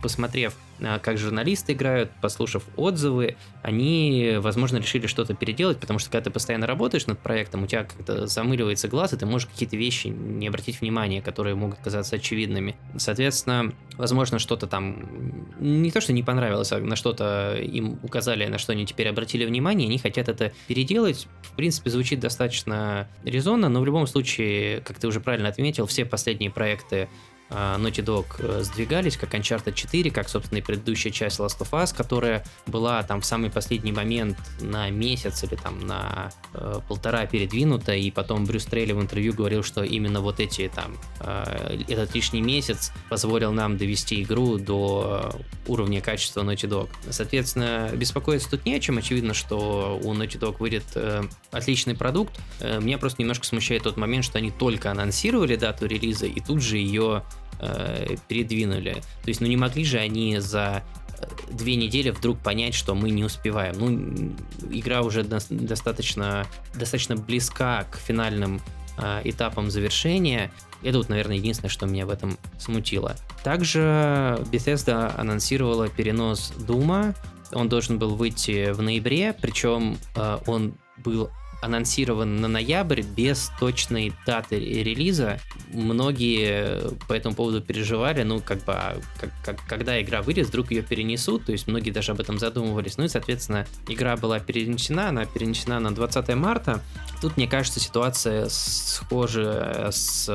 [0.03, 6.25] посмотрев а, как журналисты играют, послушав отзывы, они, возможно, решили что-то переделать, потому что когда
[6.25, 10.07] ты постоянно работаешь над проектом, у тебя как-то замыливается глаз, и ты можешь какие-то вещи
[10.07, 12.75] не обратить внимания, которые могут казаться очевидными.
[12.97, 18.57] Соответственно, возможно, что-то там не то, что не понравилось, а на что-то им указали, на
[18.57, 21.27] что они теперь обратили внимание, они хотят это переделать.
[21.41, 26.05] В принципе, звучит достаточно резонно, но в любом случае, как ты уже правильно отметил, все
[26.05, 27.09] последние проекты
[27.49, 31.95] Naughty Dog э, сдвигались, как Uncharted 4, как, собственно, и предыдущая часть Last of Us,
[31.95, 37.93] которая была там в самый последний момент на месяц или там на э, полтора передвинута,
[37.93, 42.41] и потом Брюс Трейли в интервью говорил, что именно вот эти там, э, этот лишний
[42.41, 45.31] месяц позволил нам довести игру до
[45.67, 46.89] уровня качества Naughty Dog.
[47.09, 52.39] Соответственно, беспокоиться тут не о чем, очевидно, что у Naughty Dog выйдет э, отличный продукт.
[52.59, 56.61] Э, меня просто немножко смущает тот момент, что они только анонсировали дату релиза, и тут
[56.61, 57.23] же ее
[57.59, 58.93] э, передвинули.
[58.93, 60.83] То есть, ну не могли же они за
[61.19, 63.75] э, две недели вдруг понять, что мы не успеваем.
[63.77, 64.35] Ну,
[64.71, 68.61] игра уже до- достаточно, достаточно близка к финальным
[68.97, 70.51] э, этапам завершения.
[70.81, 73.15] Это вот, наверное, единственное, что меня в этом смутило.
[73.43, 77.13] Также Bethesda анонсировала перенос Дума.
[77.51, 81.29] Он должен был выйти в ноябре, причем э, он был
[81.61, 85.39] анонсирован на ноябрь без точной даты релиза.
[85.71, 90.71] Многие по этому поводу переживали, ну, как бы, а как, как, когда игра выйдет, вдруг
[90.71, 92.97] ее перенесут, то есть многие даже об этом задумывались.
[92.97, 96.81] Ну и, соответственно, игра была перенесена, она перенесена на 20 марта.
[97.21, 100.29] Тут, мне кажется, ситуация схожа с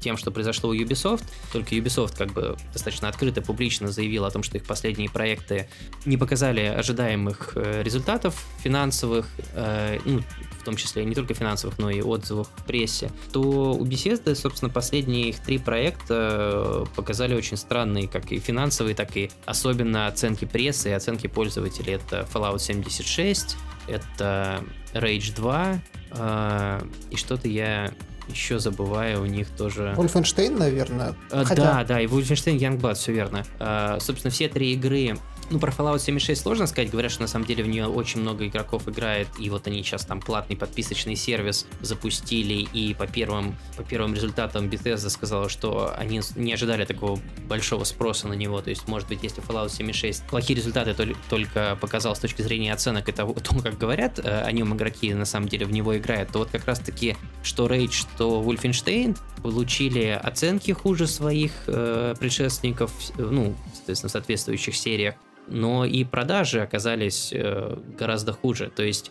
[0.00, 1.24] тем, что произошло у Ubisoft.
[1.52, 5.68] Только Ubisoft как бы достаточно открыто, публично заявил о том, что их последние проекты
[6.04, 10.22] не показали ожидаемых э, результатов финансовых, э, ну,
[10.60, 14.70] в том числе не только финансовых, но и отзывов в прессе, то у Bethesda, собственно,
[14.70, 20.90] последние их три проекта показали очень странные, как и финансовые, так и особенно оценки прессы
[20.90, 21.94] и оценки пользователей.
[21.94, 25.80] Это Fallout 76, это Rage 2,
[26.10, 26.80] э,
[27.10, 27.92] и что-то я
[28.28, 29.94] еще забываю, у них тоже...
[29.96, 31.14] Wolfenstein, наверное.
[31.30, 31.62] А, Хотя...
[31.62, 33.44] Да, да, и Wolfenstein Youngblood, все верно.
[33.58, 35.16] А, собственно, все три игры
[35.50, 36.90] ну, про Fallout 76 сложно сказать.
[36.90, 40.04] Говорят, что на самом деле в нее очень много игроков играет, и вот они сейчас
[40.04, 46.20] там платный подписочный сервис запустили, и по первым, по первым результатам Bethesda сказала, что они
[46.36, 47.18] не ожидали такого
[47.48, 48.60] большого спроса на него.
[48.60, 50.94] То есть, может быть, если Fallout 76 плохие результаты
[51.28, 55.14] только показал с точки зрения оценок и того, том, как говорят э, о нем игроки
[55.14, 60.08] на самом деле в него играют, то вот как раз-таки что Rage, что Wolfenstein получили
[60.22, 65.14] оценки хуже своих э, предшественников, ну, соответственно, в соответствующих сериях
[65.50, 68.70] но и продажи оказались э, гораздо хуже.
[68.74, 69.10] То есть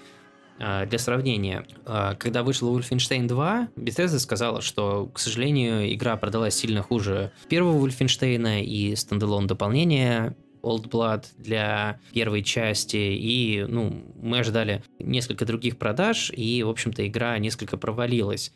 [0.59, 6.55] э, для сравнения, э, когда вышел Wolfenstein 2, Bethesda сказала, что, к сожалению, игра продалась
[6.55, 14.39] сильно хуже первого Wolfenstein и стендалон дополнения Old Blood для первой части, и, ну, мы
[14.39, 18.51] ожидали несколько других продаж, и, в общем-то, игра несколько провалилась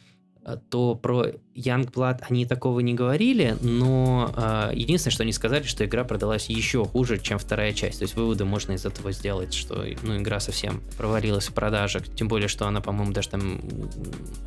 [0.70, 6.04] то про Youngblood они такого не говорили, но э, единственное, что они сказали, что игра
[6.04, 8.00] продалась еще хуже, чем вторая часть.
[8.00, 12.04] То есть выводы можно из этого сделать, что ну, игра совсем провалилась в продажах.
[12.16, 13.62] Тем более, что она, по-моему, даже там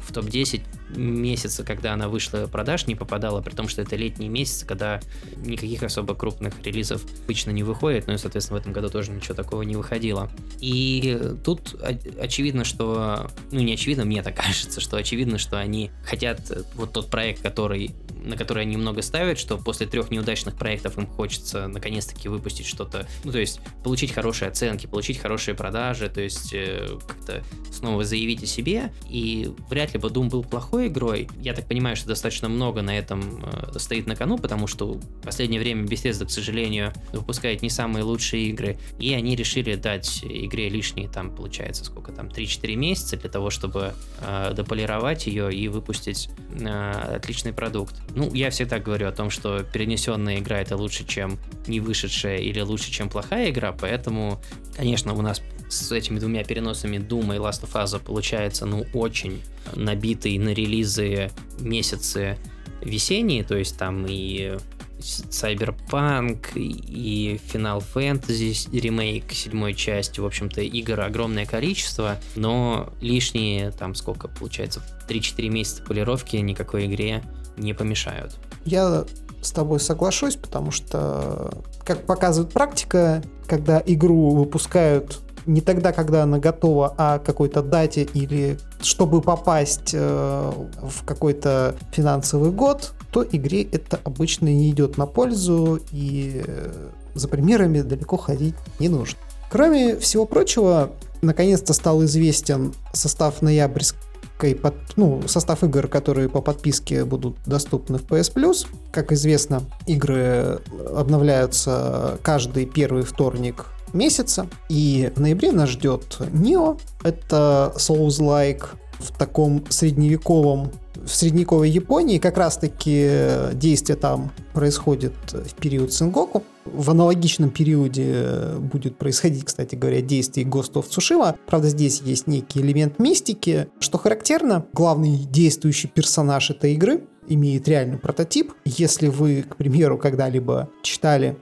[0.00, 0.62] в топ-10
[0.96, 5.00] месяца, когда она вышла продаж, не попадала, при том, что это летние месяцы, когда
[5.36, 9.34] никаких особо крупных релизов обычно не выходит, ну и, соответственно, в этом году тоже ничего
[9.34, 10.30] такого не выходило.
[10.60, 11.76] И тут
[12.20, 16.40] очевидно, что, ну не очевидно, мне так кажется, что очевидно, что они хотят
[16.74, 21.06] вот тот проект, который, на который они много ставят, что после трех неудачных проектов им
[21.06, 26.52] хочется наконец-таки выпустить что-то, ну, то есть получить хорошие оценки, получить хорошие продажи, то есть
[26.52, 31.28] э, как-то снова заявить о себе, и вряд ли бы Doom был плохой игрой.
[31.40, 35.22] Я так понимаю, что достаточно много на этом э, стоит на кону, потому что в
[35.22, 40.68] последнее время Bethesda, к сожалению, выпускает не самые лучшие игры, и они решили дать игре
[40.68, 46.30] лишние, там, получается, сколько там, 3-4 месяца для того, чтобы э, дополировать ее и выпустить
[46.58, 47.94] э, отличный продукт.
[48.14, 52.60] Ну, я всегда говорю о том, что перенесенная игра это лучше, чем не вышедшая или
[52.60, 54.40] лучше, чем плохая игра, поэтому,
[54.76, 59.42] конечно, у нас с этими двумя переносами Doom и Last of Us получается, ну, очень
[59.74, 62.38] набитый на релизы месяцы
[62.80, 64.56] весенние, то есть там и
[65.04, 70.20] Cyberpunk и Final Fantasy ремейк седьмой части.
[70.20, 77.22] В общем-то, игр огромное количество, но лишние, там сколько получается, 3-4 месяца полировки никакой игре
[77.56, 78.36] не помешают.
[78.64, 79.04] Я
[79.42, 81.52] с тобой соглашусь, потому что,
[81.84, 88.58] как показывает практика, когда игру выпускают не тогда, когда она готова, а какой-то дате или
[88.80, 95.80] чтобы попасть э, в какой-то финансовый год, то игре это обычно не идет на пользу
[95.92, 99.18] и э, за примерами далеко ходить не нужно.
[99.50, 100.90] Кроме всего прочего,
[101.22, 108.02] наконец-то стал известен состав ноябрьской под, ну, состав игр, которые по подписке будут доступны в
[108.02, 108.66] PS Plus.
[108.90, 110.60] Как известно, игры
[110.94, 114.46] обновляются каждый первый вторник месяца.
[114.68, 116.78] И в ноябре нас ждет Neo.
[117.02, 118.64] Это Souls-like
[118.98, 120.70] в таком средневековом
[121.04, 126.42] в средневековой Японии как раз-таки действие там происходит в период Сенгоку.
[126.64, 131.36] В аналогичном периоде будет происходить, кстати говоря, действие Ghost of.
[131.46, 133.68] Правда, здесь есть некий элемент мистики.
[133.80, 138.52] Что характерно, главный действующий персонаж этой игры имеет реальный прототип.
[138.64, 141.36] Если вы, к примеру, когда-либо читали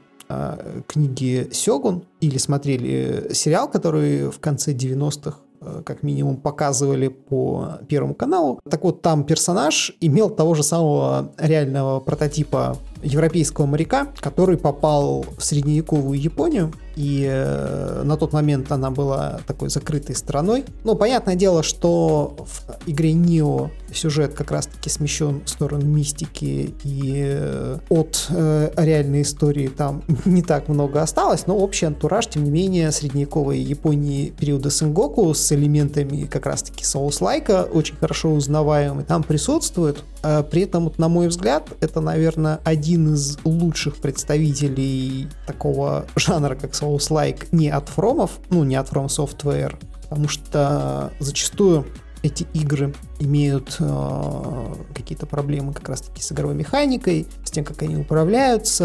[0.87, 8.15] книги Сёгун или смотрели сериал, который в конце 90-х Э, как минимум показывали по Первому
[8.15, 8.61] каналу.
[8.69, 15.45] Так вот, там персонаж имел того же самого реального прототипа европейского моряка, который попал в
[15.45, 20.65] средневековую Японию, и э, на тот момент она была такой закрытой страной.
[20.85, 27.23] Ну, понятное дело, что в игре Нио сюжет как раз-таки смещен в сторону мистики, и
[27.25, 32.51] э, от э, реальной истории там не так много осталось, но общий антураж, тем не
[32.51, 40.05] менее, средневековой Японии периода Сенгоку с элементами как раз-таки соус-лайка очень хорошо узнаваемый там присутствует.
[40.23, 46.55] А при этом, вот, на мой взгляд, это, наверное, один из лучших представителей такого жанра,
[46.55, 51.87] как Souls-like, не от фромов, ну, не от From Software, потому что зачастую
[52.23, 57.97] эти игры имеют э, какие-то проблемы как раз-таки с игровой механикой, с тем, как они
[57.97, 58.85] управляются,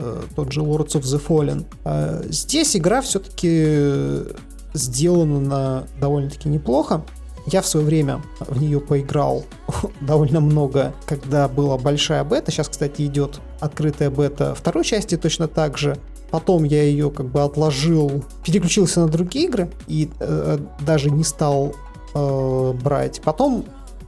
[0.00, 1.66] э, тот же Lords of the Fallen.
[1.84, 4.32] Э, здесь игра все-таки
[4.72, 7.04] сделана на довольно-таки неплохо.
[7.46, 9.44] Я в свое время в нее поиграл
[10.00, 12.50] довольно много, когда была большая бета.
[12.50, 15.96] Сейчас, кстати, идет открытая бета второй части точно так же.
[16.30, 21.74] Потом я ее как бы отложил, переключился на другие игры и э, даже не стал
[22.14, 23.20] э, брать.
[23.22, 23.64] Потом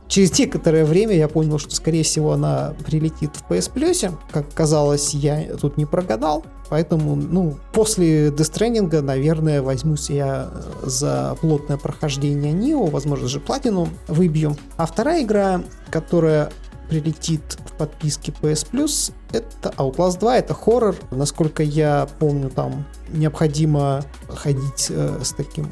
[0.08, 4.16] Через некоторое время я понял, что, скорее всего, она прилетит в PS Plus.
[4.30, 6.44] Как казалось, я тут не прогадал.
[6.68, 10.50] Поэтому, ну, после Death наверное, возьмусь я
[10.82, 14.56] за плотное прохождение Нио, возможно же платину выбью.
[14.76, 16.50] А вторая игра, которая
[16.88, 20.96] прилетит в подписке PS Plus, это Outlast 2, это хоррор.
[21.10, 25.68] Насколько я помню, там необходимо ходить э, с таким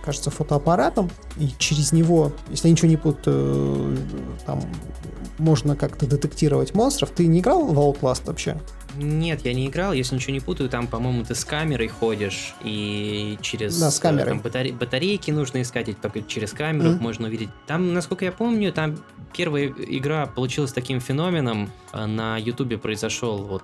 [0.00, 3.96] кажется, фотоаппаратом, и через него, если я ничего не путаю,
[4.46, 4.62] там
[5.38, 7.10] можно как-то детектировать монстров.
[7.10, 8.60] Ты не играл в Outlast вообще?
[8.96, 13.38] Нет, я не играл, если ничего не путаю, там, по-моему, ты с камерой ходишь, и
[13.40, 14.30] через да, с камерой.
[14.30, 17.00] Там, батаре- батарейки нужно искать, и только через камеру mm-hmm.
[17.00, 17.50] можно увидеть.
[17.66, 18.98] Там, насколько я помню, там
[19.36, 21.70] первая игра получилась таким феноменом.
[21.92, 23.62] А на Ютубе произошел вот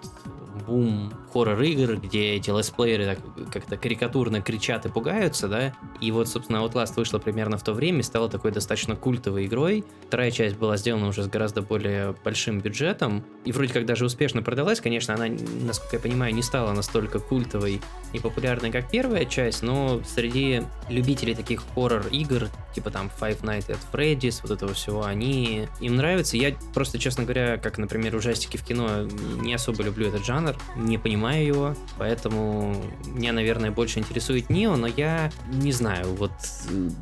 [0.67, 3.19] бум хоррор-игр, где эти летсплееры
[3.53, 8.01] как-то карикатурно кричат и пугаются, да, и вот, собственно, Outlast вышла примерно в то время
[8.01, 9.85] и стала такой достаточно культовой игрой.
[10.07, 14.43] Вторая часть была сделана уже с гораздо более большим бюджетом, и вроде как даже успешно
[14.43, 15.27] продалась, конечно, она,
[15.63, 17.81] насколько я понимаю, не стала настолько культовой
[18.13, 23.79] и популярной, как первая часть, но среди любителей таких хоррор-игр, типа там Five Nights at
[23.93, 26.37] Freddy's, вот этого всего, они им нравятся.
[26.37, 29.03] Я просто, честно говоря, как, например, ужастики в кино,
[29.41, 32.77] не особо люблю этот жанр, не понимаю его, поэтому
[33.07, 36.33] меня, наверное, больше интересует Нио, но я не знаю, вот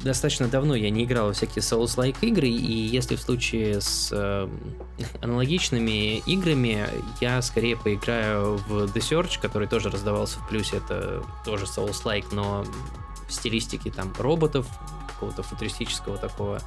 [0.02, 4.48] достаточно давно я не играл в всякие Souls-like игры, и если в случае с э,
[5.22, 6.86] аналогичными играми,
[7.20, 12.64] я скорее поиграю в The Search, который тоже раздавался в плюсе, это тоже Souls-like, но
[13.28, 14.66] в стилистике там роботов,
[15.14, 16.60] какого-то футуристического такого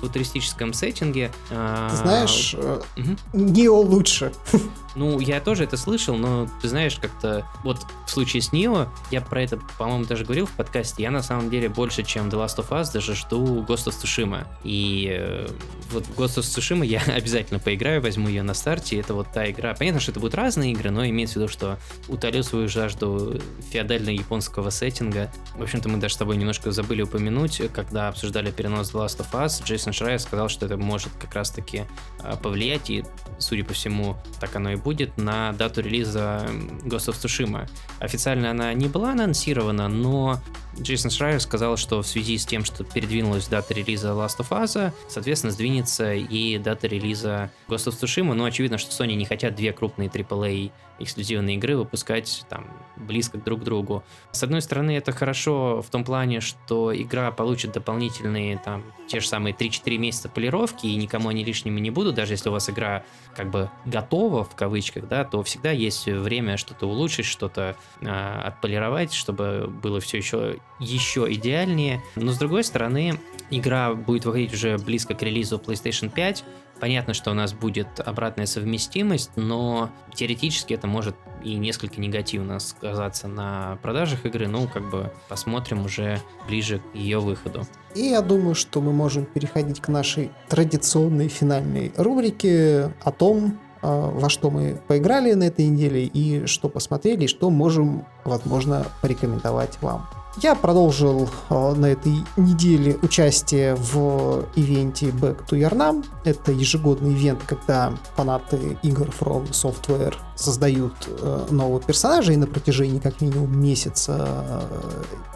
[0.00, 1.30] футуристическом сеттинге.
[1.50, 3.16] А, ты знаешь, угу.
[3.32, 4.32] Нио лучше.
[4.96, 9.20] Ну, я тоже это слышал, но ты знаешь, как-то вот в случае с Нио, я
[9.20, 12.58] про это, по-моему, даже говорил в подкасте, я на самом деле больше, чем The Last
[12.58, 14.46] of Us, даже жду Ghost of Tsushima.
[14.62, 15.48] И э,
[15.90, 18.98] вот в Ghost of Tsushima я обязательно поиграю, возьму ее на старте.
[18.98, 19.74] Это вот та игра.
[19.74, 23.40] Понятно, что это будут разные игры, но имеется в виду, что утолю свою жажду
[23.72, 25.32] феодально-японского сеттинга.
[25.56, 29.32] В общем-то, мы даже с тобой немножко забыли упомянуть, когда обсуждали перенос The Last of
[29.32, 31.84] Us, Джейсон Шрайер сказал, что это может как раз-таки
[32.20, 33.04] а, повлиять, и,
[33.38, 36.46] судя по всему, так оно и будет, на дату релиза
[36.84, 37.68] Ghost of Tsushima.
[37.98, 40.40] Официально она не была анонсирована, но
[40.80, 44.92] Джейсон Шрайер сказал, что в связи с тем, что передвинулась дата релиза Last of Us,
[45.08, 49.72] соответственно, сдвинется и дата релиза Ghost of Tsushima, но очевидно, что Sony не хотят две
[49.72, 52.66] крупные AAA эксклюзивные игры выпускать там
[52.96, 54.04] близко друг к другу.
[54.32, 59.26] С одной стороны, это хорошо в том плане, что игра получит дополнительные там те же
[59.26, 63.04] самые 3-4 месяца полировки, и никому они лишними не будут, даже если у вас игра
[63.34, 69.12] как бы готова, в кавычках, да, то всегда есть время что-то улучшить, что-то э, отполировать,
[69.12, 72.02] чтобы было все еще, еще идеальнее.
[72.16, 73.18] Но с другой стороны,
[73.50, 76.44] игра будет выходить уже близко к релизу PlayStation 5,
[76.84, 83.26] Понятно, что у нас будет обратная совместимость, но теоретически это может и несколько негативно сказаться
[83.26, 84.48] на продажах игры.
[84.48, 87.62] Ну, как бы посмотрим уже ближе к ее выходу.
[87.94, 94.10] И я думаю, что мы можем переходить к нашей традиционной финальной рубрике о том, а,
[94.10, 99.80] во что мы поиграли на этой неделе и что посмотрели, и что можем, возможно, порекомендовать
[99.80, 100.06] вам.
[100.38, 106.04] Я продолжил э, на этой неделе участие в ивенте Back to Yarnam.
[106.24, 112.98] Это ежегодный ивент, когда фанаты игр From Software создают э, нового персонажа и на протяжении
[112.98, 114.68] как минимум месяца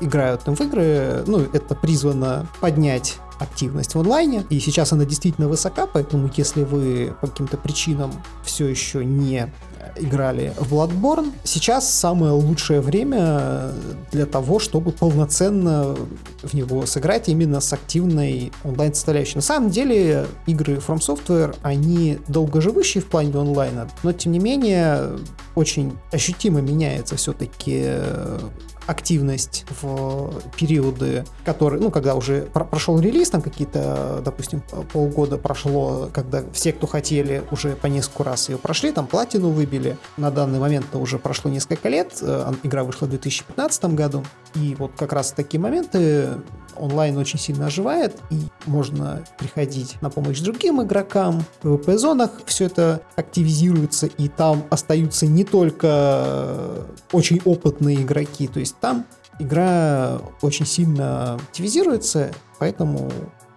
[0.01, 1.23] э, играют им в игры.
[1.27, 7.15] Ну, это призвано поднять активность в онлайне, и сейчас она действительно высока, поэтому если вы
[7.21, 8.13] по каким-то причинам
[8.45, 9.51] все еще не
[9.97, 11.33] играли в Bloodborne.
[11.45, 13.73] Сейчас самое лучшее время
[14.13, 15.97] для того, чтобы полноценно
[16.43, 19.37] в него сыграть именно с активной онлайн-составляющей.
[19.37, 25.19] На самом деле игры From Software, они долгоживущие в плане онлайна, но тем не менее
[25.55, 27.87] очень ощутимо меняется все-таки
[28.89, 34.63] активность в периоды, которые, ну, когда уже прошел релиз, там какие-то, допустим,
[34.93, 39.99] полгода прошло, когда все, кто хотели, уже по несколько раз ее прошли, там платину выбили.
[40.17, 44.25] На данный момент уже прошло несколько лет, э, игра вышла в 2015 году,
[44.55, 46.31] и вот как раз такие моменты
[46.75, 51.45] онлайн очень сильно оживает, и можно приходить на помощь другим игрокам.
[51.63, 58.77] В PvP-зонах все это активизируется, и там остаются не только очень опытные игроки, то есть
[58.81, 59.07] там
[59.39, 63.11] игра очень сильно активизируется, поэтому...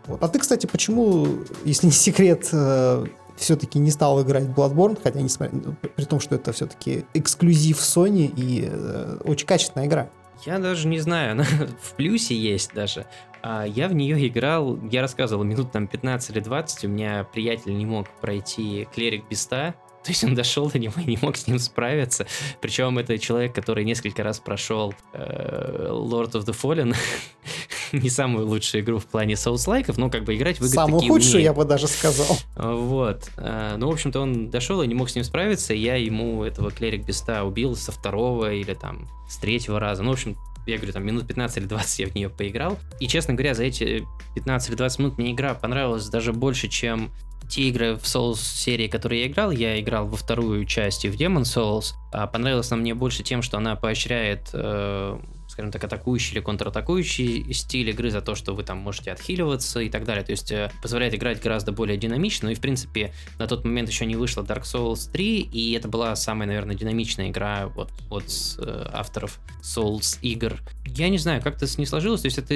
[0.08, 0.22] Вот.
[0.24, 1.28] А ты, кстати, почему,
[1.64, 3.06] если не секрет, э,
[3.36, 5.60] все-таки не стал играть в Bloodborne, хотя несмотря,
[5.96, 10.10] при том, что это все-таки эксклюзив Sony и э, очень качественная игра.
[10.46, 11.44] Я даже не знаю, она
[11.82, 13.06] в плюсе есть даже.
[13.44, 17.76] А я в нее играл, я рассказывал, минут там 15 или 20, у меня приятель
[17.76, 21.48] не мог пройти клерик Беста, то есть он дошел до него и не мог с
[21.48, 22.26] ним справиться.
[22.60, 26.96] Причем это человек, который несколько раз прошел э, Lord of the Fallen.
[27.92, 31.34] не самую лучшую игру в плане соус-лайков, но как бы играть в игры Самую худшую,
[31.34, 31.46] умеет.
[31.46, 32.38] я бы даже сказал.
[32.56, 33.30] Вот.
[33.38, 35.74] Э, ну, в общем-то, он дошел и не мог с ним справиться.
[35.74, 40.04] Я ему этого клерик Беста убил со второго или там с третьего раза.
[40.04, 40.38] Ну, в общем,
[40.68, 42.78] я говорю, там минут 15 или 20 я в нее поиграл.
[43.00, 47.12] И, честно говоря, за эти 15 или 20 минут мне игра понравилась даже больше, чем
[47.52, 51.16] те игры в Souls серии, которые я играл, я играл во вторую часть и в
[51.16, 55.20] Demon Souls, а понравилась она мне больше тем, что она поощряет э,
[55.52, 59.90] скажем так, атакующий или контратакующий стиль игры за то, что вы там можете отхиливаться и
[59.90, 60.24] так далее.
[60.24, 62.48] То есть э, позволяет играть гораздо более динамично.
[62.48, 65.88] Ну и, в принципе, на тот момент еще не вышла Dark Souls 3, и это
[65.88, 68.26] была самая, наверное, динамичная игра вот, от
[68.60, 70.58] э, авторов Souls игр.
[70.86, 72.22] Я не знаю, как-то не сложилось.
[72.22, 72.54] То есть это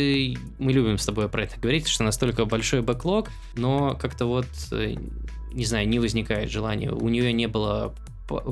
[0.57, 4.95] мы любим с тобой про это говорить, что настолько большой бэклог, но как-то вот э,
[5.51, 6.91] не знаю, не возникает желания.
[6.91, 7.93] У нее не было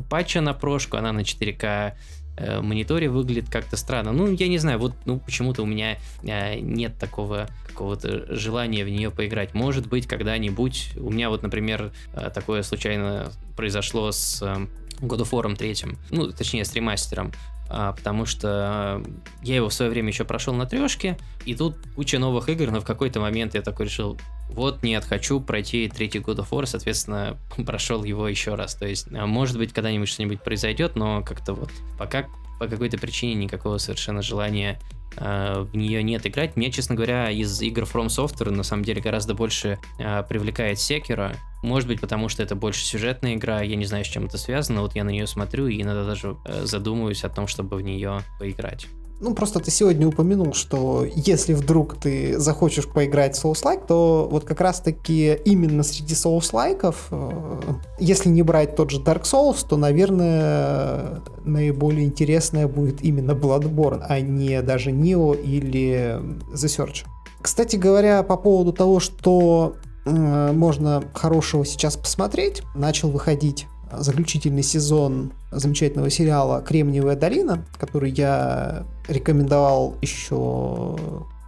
[0.10, 1.94] патча на прошку, она на 4К
[2.38, 4.12] э, мониторе выглядит как-то странно.
[4.12, 8.90] Ну, я не знаю, вот ну, почему-то у меня э, нет такого какого-то желания в
[8.90, 9.54] нее поиграть.
[9.54, 10.92] Может быть, когда-нибудь.
[10.98, 14.68] У меня вот, например, э, такое случайно произошло с э,
[15.02, 15.76] God of War 3,
[16.12, 17.32] ну, точнее, с ремастером.
[17.76, 19.03] А, потому что
[19.41, 22.82] я его в свое время еще прошел на трешке, и тут куча новых игр, но
[22.82, 24.19] в какой-то момент я такой решил,
[24.49, 28.76] вот нет, хочу пройти третий God of War, соответственно, прошел его еще раз.
[28.76, 32.28] То есть, а, может быть, когда-нибудь что-нибудь произойдет, но как-то вот пока
[32.59, 36.55] по какой-то причине никакого совершенно желания э, в нее нет играть.
[36.55, 41.36] Мне, честно говоря, из игр From Software на самом деле гораздо больше э, привлекает Sekiro.
[41.61, 44.82] Может быть, потому что это больше сюжетная игра, я не знаю, с чем это связано.
[44.82, 48.22] Вот я на нее смотрю и иногда даже э, задумываюсь о том, чтобы в нее
[48.39, 48.88] поиграть.
[49.24, 54.43] Ну, просто ты сегодня упомянул, что если вдруг ты захочешь поиграть в Souls-like, то вот
[54.43, 57.61] как раз-таки именно среди Souls-лайков, э,
[57.99, 64.19] если не брать тот же Dark Souls, то, наверное, наиболее интересная будет именно Bloodborne, а
[64.19, 66.19] не даже Neo или
[66.51, 67.05] The Search.
[67.41, 73.67] Кстати говоря, по поводу того, что можно хорошего сейчас посмотреть, начал выходить
[74.00, 80.98] заключительный сезон замечательного сериала «Кремниевая долина», который я рекомендовал еще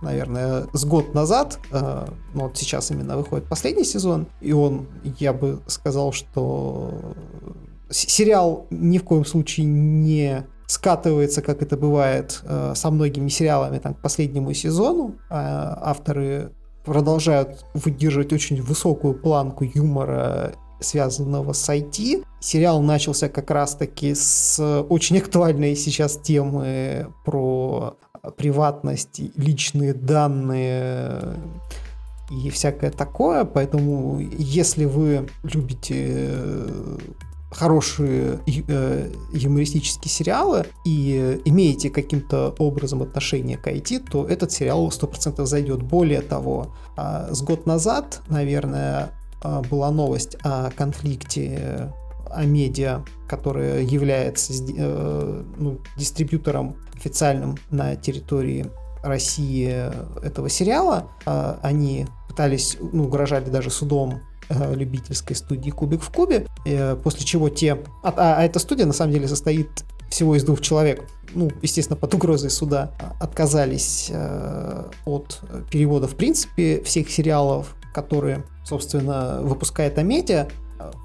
[0.01, 4.87] наверное, с год назад, э, ну вот сейчас именно выходит последний сезон, и он,
[5.19, 6.93] я бы сказал, что
[7.89, 13.93] сериал ни в коем случае не скатывается, как это бывает э, со многими сериалами, там,
[13.93, 15.15] к последнему сезону.
[15.29, 16.51] Э, авторы
[16.83, 22.23] продолжают выдерживать очень высокую планку юмора, связанного с IT.
[22.39, 24.59] Сериал начался как раз-таки с
[24.89, 27.97] очень актуальной сейчас темы про
[28.37, 31.37] приватность, личные данные
[32.31, 33.45] и всякое такое.
[33.45, 36.31] Поэтому, если вы любите
[37.51, 45.45] хорошие э, юмористические сериалы и имеете каким-то образом отношение к IT, то этот сериал 100%
[45.45, 45.81] зайдет.
[45.81, 49.24] Более того, э, с год назад, наверное, э,
[49.69, 51.91] была новость о конфликте
[52.29, 58.65] о медиа, которая является э, ну, дистрибьютором официальным на территории
[59.03, 59.91] России
[60.21, 61.09] этого сериала.
[61.25, 67.25] Э, они пытались, ну, угрожали даже судом Э, любительской студии Кубик в Кубе, э, после
[67.25, 67.79] чего те...
[68.03, 69.69] А, а, а эта студия на самом деле состоит
[70.09, 71.03] всего из двух человек.
[71.33, 75.41] Ну, естественно, под угрозой суда отказались э, от
[75.71, 80.49] перевода, в принципе, всех сериалов, которые, собственно, выпускает Амедиа.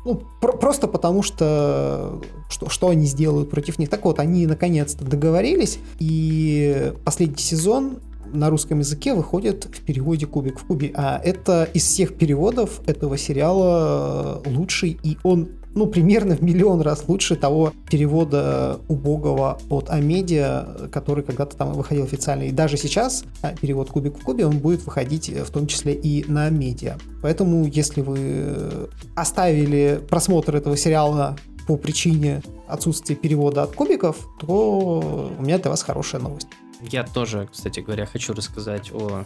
[0.04, 2.20] Ну, про- просто потому что,
[2.50, 3.88] что что они сделают против них.
[3.88, 7.98] Так вот, они наконец-то договорились, и последний сезон
[8.32, 10.92] на русском языке выходит в переводе «Кубик в кубе».
[10.94, 17.04] А это из всех переводов этого сериала лучший, и он ну, примерно в миллион раз
[17.08, 22.44] лучше того перевода убогого от Амедиа, который когда-то там выходил официально.
[22.44, 26.24] И даже сейчас а, перевод «Кубик в кубе» он будет выходить в том числе и
[26.30, 26.98] на Амедиа.
[27.22, 35.42] Поэтому, если вы оставили просмотр этого сериала по причине отсутствия перевода от кубиков, то у
[35.42, 36.48] меня для вас хорошая новость.
[36.82, 39.24] Я тоже, кстати говоря, хочу рассказать о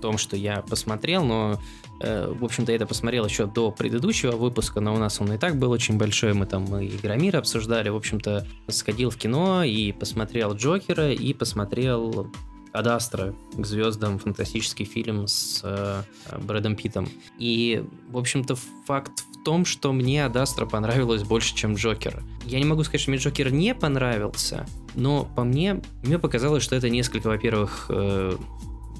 [0.00, 1.60] том, что я посмотрел, но,
[2.00, 5.38] э, в общем-то, я это посмотрел еще до предыдущего выпуска, но у нас он и
[5.38, 9.92] так был очень большой, мы там и Громира обсуждали, в общем-то, сходил в кино и
[9.92, 12.30] посмотрел Джокера, и посмотрел
[12.72, 16.02] Адастра к звездам фантастический фильм с э,
[16.42, 17.08] Брэдом Питом.
[17.38, 22.22] И, в общем-то, факт в том, что мне Адастра понравилось больше, чем Джокер.
[22.44, 26.76] Я не могу сказать, что мне Джокер не понравился, но по мне, мне показалось, что
[26.76, 28.36] это несколько, во-первых, э,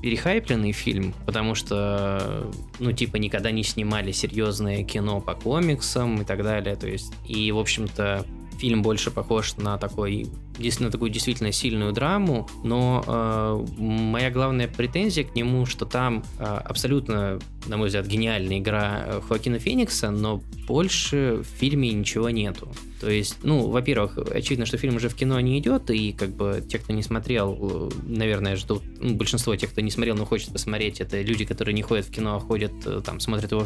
[0.00, 6.42] перехайпленный фильм, потому что, ну, типа, никогда не снимали серьезное кино по комиксам и так
[6.42, 8.24] далее, то есть, и, в общем-то,
[8.58, 10.28] фильм больше похож на такой,
[10.58, 16.44] на такую действительно сильную драму, но э, моя главная претензия к нему, что там э,
[16.44, 22.68] абсолютно, на мой взгляд, гениальная игра э, Хоакина Феникса, но больше в фильме ничего нету.
[23.00, 26.64] То есть, ну, во-первых, очевидно, что фильм уже в кино не идет, и как бы
[26.68, 30.52] те, кто не смотрел, э, наверное, ждут, ну, большинство тех, кто не смотрел, но хочет
[30.52, 33.64] посмотреть, это люди, которые не ходят в кино, а ходят, э, там, смотрят его,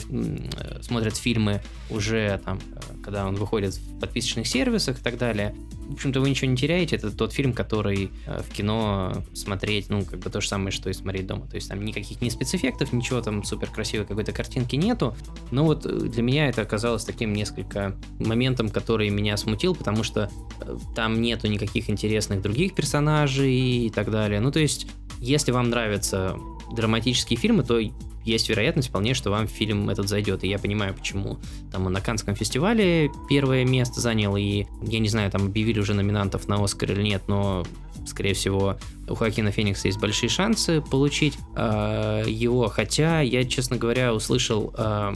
[0.82, 2.60] смотрят фильмы уже, там,
[3.02, 5.54] когда он выходит в подписочных сервисах и так далее.
[5.88, 6.96] В общем-то, вы ничего не теряете.
[6.96, 10.90] Это тот фильм, который э, в кино смотреть, ну, как бы то же самое, что
[10.90, 11.46] и смотреть дома.
[11.46, 15.16] То есть там никаких ни спецэффектов, ничего там супер красивой какой-то картинки нету.
[15.50, 20.30] Но вот э, для меня это оказалось таким несколько моментом, который меня смутил, потому что
[20.60, 24.40] э, там нету никаких интересных других персонажей и так далее.
[24.40, 24.86] Ну, то есть,
[25.18, 26.36] если вам нравятся
[26.74, 27.78] драматические фильмы, то
[28.24, 30.44] есть вероятность вполне, что вам фильм этот зайдет.
[30.44, 31.38] И я понимаю, почему.
[31.70, 36.48] Там на Канском фестивале первое место занял, и я не знаю, там объявили уже номинантов
[36.48, 37.64] на Оскар или нет, но
[38.06, 38.76] скорее всего,
[39.08, 45.14] у Хоакина Феникса есть большие шансы получить э, его, хотя я, честно говоря, услышал э,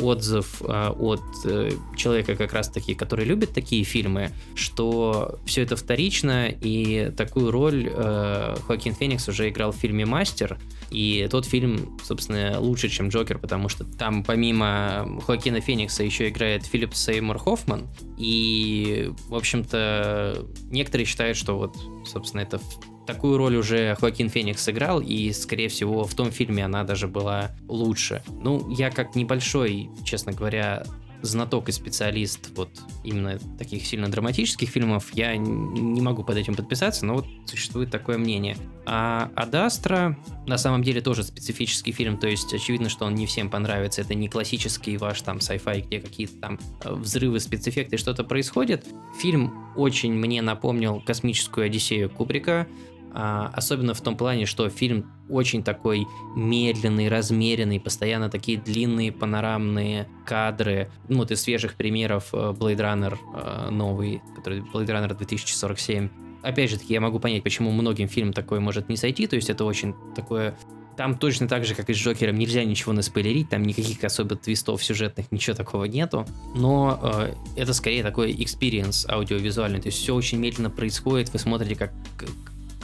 [0.00, 6.48] отзыв э, от э, человека как раз-таки, который любит такие фильмы, что все это вторично,
[6.48, 10.58] и такую роль э, Хоакин Феникс уже играл в фильме «Мастер»,
[10.90, 16.64] и тот фильм, собственно, лучше, чем «Джокер», потому что там помимо Хоакина Феникса еще играет
[16.64, 17.86] Филипп Сеймур Хоффман,
[18.18, 22.60] и, в общем-то, некоторые считают, что вот, собственно, это
[23.06, 27.50] Такую роль уже Хоакин Феникс сыграл, и, скорее всего, в том фильме она даже была
[27.68, 28.22] лучше.
[28.40, 30.84] Ну, я как небольшой, честно говоря,
[31.24, 32.70] знаток и специалист вот
[33.02, 38.18] именно таких сильно драматических фильмов, я не могу под этим подписаться, но вот существует такое
[38.18, 38.56] мнение.
[38.86, 43.48] А Адастра на самом деле тоже специфический фильм, то есть очевидно, что он не всем
[43.50, 44.02] понравится.
[44.02, 48.86] Это не классический ваш там sci-fi, где какие-то там э, взрывы, спецэффекты, что-то происходит.
[49.18, 52.66] Фильм очень мне напомнил космическую Одиссею Кубрика,
[53.14, 60.90] особенно в том плане, что фильм очень такой медленный, размеренный, постоянно такие длинные панорамные кадры.
[61.08, 66.08] Ну, вот из свежих примеров э, Blade Runner э, новый, который Blade Runner 2047.
[66.42, 69.48] Опять же таки, я могу понять, почему многим фильм такой может не сойти, то есть
[69.48, 70.56] это очень такое
[70.96, 74.82] там точно так же, как и с Джокером, нельзя ничего наспойлерить, там никаких особо твистов
[74.84, 76.24] сюжетных, ничего такого нету.
[76.54, 81.74] Но э, это скорее такой experience аудиовизуальный, то есть все очень медленно происходит, вы смотрите,
[81.74, 81.92] как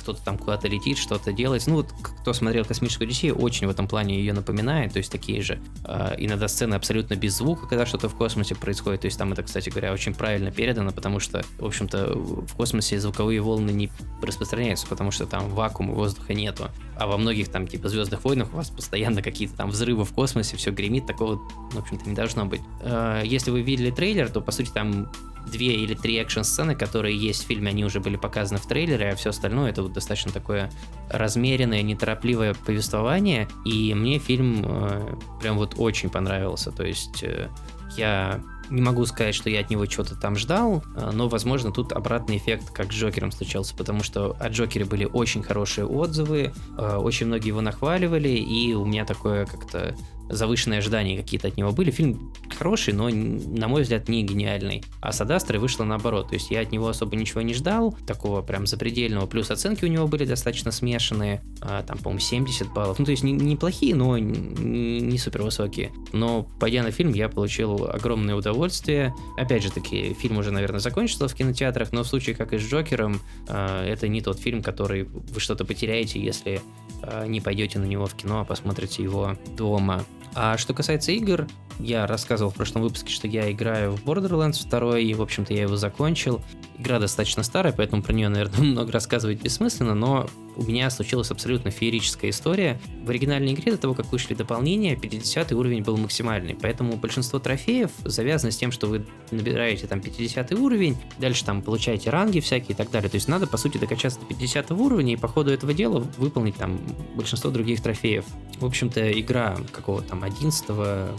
[0.01, 1.67] кто-то там куда-то летит, что-то делает.
[1.67, 5.43] Ну, вот кто смотрел «Космическую Одиссею», очень в этом плане ее напоминает, то есть такие
[5.43, 9.33] же э, иногда сцены абсолютно без звука, когда что-то в космосе происходит, то есть там
[9.33, 13.91] это, кстати говоря, очень правильно передано, потому что, в общем-то, в космосе звуковые волны не
[14.23, 16.69] распространяются, потому что там вакуум и воздуха нету.
[16.97, 20.57] А во многих там типа «Звездных войнах» у вас постоянно какие-то там взрывы в космосе,
[20.57, 21.37] все гремит, такого,
[21.73, 22.61] в общем-то, не должно быть.
[22.83, 25.11] Э, если вы видели трейлер, то, по сути, там
[25.47, 29.17] две или три экшн-сцены, которые есть в фильме, они уже были показаны в трейлере, а
[29.17, 30.71] все остальное это вот достаточно такое
[31.09, 33.49] размеренное, неторопливое повествование.
[33.65, 36.71] И мне фильм э, прям вот очень понравился.
[36.71, 37.49] То есть э,
[37.97, 41.93] я не могу сказать, что я от него что-то там ждал, э, но, возможно, тут
[41.93, 46.97] обратный эффект, как с Джокером случался, потому что о Джокере были очень хорошие отзывы, э,
[46.97, 49.97] очень многие его нахваливали, и у меня такое как-то
[50.31, 51.91] завышенные ожидания какие-то от него были.
[51.91, 54.83] Фильм хороший, но, на мой взгляд, не гениальный.
[55.01, 56.29] А с Адастрой вышло наоборот.
[56.29, 59.27] То есть я от него особо ничего не ждал, такого прям запредельного.
[59.27, 62.99] Плюс оценки у него были достаточно смешанные, а, там, по-моему, 70 баллов.
[62.99, 65.93] Ну, то есть неплохие, но не, не супер высокие.
[66.13, 69.15] Но, пойдя на фильм, я получил огромное удовольствие.
[69.37, 72.63] Опять же таки, фильм уже, наверное, закончился в кинотеатрах, но в случае, как и с
[72.63, 76.61] Джокером, а, это не тот фильм, который вы что-то потеряете, если
[77.03, 80.05] а, не пойдете на него в кино, а посмотрите его дома.
[80.35, 81.47] А что касается игр,
[81.79, 85.63] я рассказывал в прошлом выпуске, что я играю в Borderlands 2, и, в общем-то, я
[85.63, 86.41] его закончил.
[86.79, 90.29] Игра достаточно старая, поэтому про нее, наверное, много рассказывать бессмысленно, но
[90.61, 92.79] у меня случилась абсолютно феерическая история.
[93.03, 97.91] В оригинальной игре до того, как вышли дополнения, 50 уровень был максимальный, поэтому большинство трофеев
[98.05, 102.75] завязано с тем, что вы набираете там 50 уровень, дальше там получаете ранги всякие и
[102.75, 103.09] так далее.
[103.09, 106.57] То есть надо, по сути, докачаться до 50 уровня и по ходу этого дела выполнить
[106.57, 106.79] там
[107.15, 108.27] большинство других трофеев.
[108.59, 110.69] В общем-то, игра какого там 11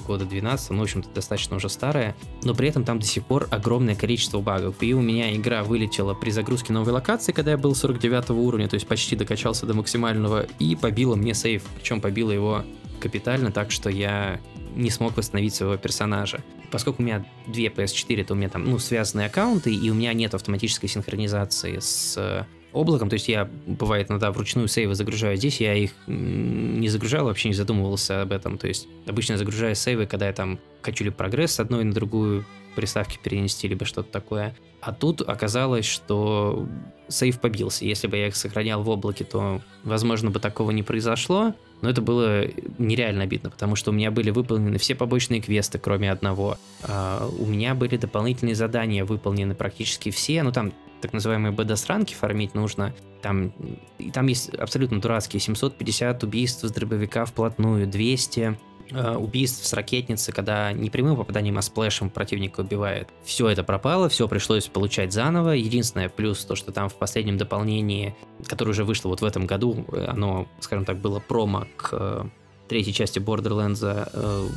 [0.05, 3.47] года, 12 ну, в общем-то, достаточно уже старая, но при этом там до сих пор
[3.49, 4.75] огромное количество багов.
[4.81, 8.75] И у меня игра вылетела при загрузке новой локации, когда я был 49 уровня, то
[8.75, 11.63] есть почти до докачался до максимального и побила мне сейв.
[11.75, 12.65] Причем побила его
[12.99, 14.41] капитально, так что я
[14.75, 16.43] не смог восстановить своего персонажа.
[16.69, 20.11] Поскольку у меня две PS4, то у меня там, ну, связанные аккаунты, и у меня
[20.13, 22.43] нет автоматической синхронизации с э,
[22.73, 27.49] облаком, то есть я, бывает, иногда вручную сейвы загружаю здесь, я их не загружал, вообще
[27.49, 31.53] не задумывался об этом, то есть обычно загружаю сейвы, когда я там хочу ли прогресс
[31.53, 32.45] с одной на другую
[32.75, 34.55] приставки перенести, либо что-то такое.
[34.81, 36.67] А тут оказалось, что
[37.07, 37.85] сейф побился.
[37.85, 41.53] Если бы я их сохранял в облаке, то, возможно, бы такого не произошло.
[41.81, 42.45] Но это было
[42.77, 46.57] нереально обидно, потому что у меня были выполнены все побочные квесты, кроме одного.
[46.83, 50.43] А у меня были дополнительные задания выполнены практически все.
[50.43, 52.93] Ну, там так называемые бедосранки фармить нужно.
[53.21, 53.53] Там,
[54.13, 60.71] там есть абсолютно дурацкие 750 убийств с дробовика вплотную, 200 Э, убийств с ракетницы, когда
[60.71, 63.09] не прямым попаданием, а сплэшем противника убивает.
[63.23, 65.51] Все это пропало, все пришлось получать заново.
[65.51, 68.15] Единственное плюс то, что там в последнем дополнении,
[68.47, 72.23] которое уже вышло вот в этом году, э, оно, скажем так, было промо к э,
[72.67, 74.49] третьей части Borderlands,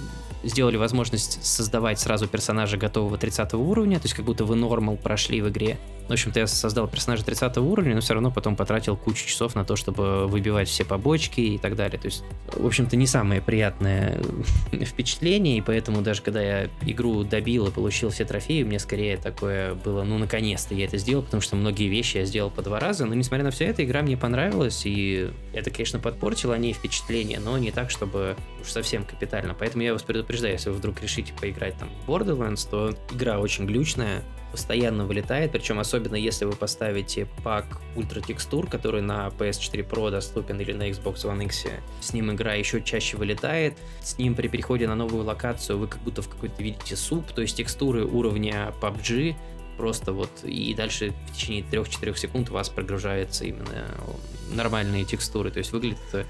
[0.45, 5.41] сделали возможность создавать сразу персонажа готового 30 уровня, то есть как будто вы нормал прошли
[5.41, 5.79] в игре.
[6.09, 9.65] В общем-то, я создал персонажа 30 уровня, но все равно потом потратил кучу часов на
[9.65, 11.99] то, чтобы выбивать все побочки и так далее.
[11.99, 14.21] То есть, в общем-то, не самое приятное
[14.73, 19.75] впечатление, и поэтому даже когда я игру добил и получил все трофеи, мне скорее такое
[19.75, 23.07] было, ну, наконец-то я это сделал, потому что многие вещи я сделал по два раза,
[23.07, 27.41] но несмотря на все это, игра мне понравилась, и это, конечно, подпортило о ней впечатление,
[27.41, 29.55] но не так, чтобы уж совсем капитально.
[29.59, 33.67] Поэтому я вас предупреждаю, если вы вдруг решите поиграть там в Borderlands, то игра очень
[33.67, 34.23] глючная,
[34.55, 37.67] постоянно вылетает, причем особенно если вы поставите пак
[37.97, 41.67] ультра текстур, который на PS4 Pro доступен или на Xbox One X,
[42.01, 46.01] с ним игра еще чаще вылетает, с ним при переходе на новую локацию вы как
[46.03, 49.35] будто в какой-то видите суп, то есть текстуры уровня PUBG,
[49.77, 53.89] просто вот и дальше в течение 3-4 секунд у вас прогружаются именно
[54.53, 56.27] нормальные текстуры, то есть выглядит это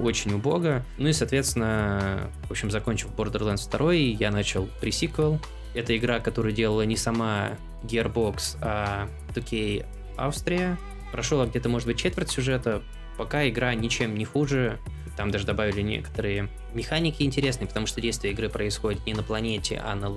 [0.00, 0.84] очень убого.
[0.96, 5.40] Ну и, соответственно, в общем, закончив Borderlands 2, я начал пресиквел,
[5.74, 9.84] это игра, которую делала не сама Gearbox, а 2K
[10.16, 10.78] Австрия.
[11.12, 12.82] Прошел где-то, может быть, четверть сюжета.
[13.18, 14.78] Пока игра ничем не хуже.
[15.16, 19.94] Там даже добавили некоторые механики интересные, потому что действие игры происходит не на планете, а
[19.94, 20.12] на,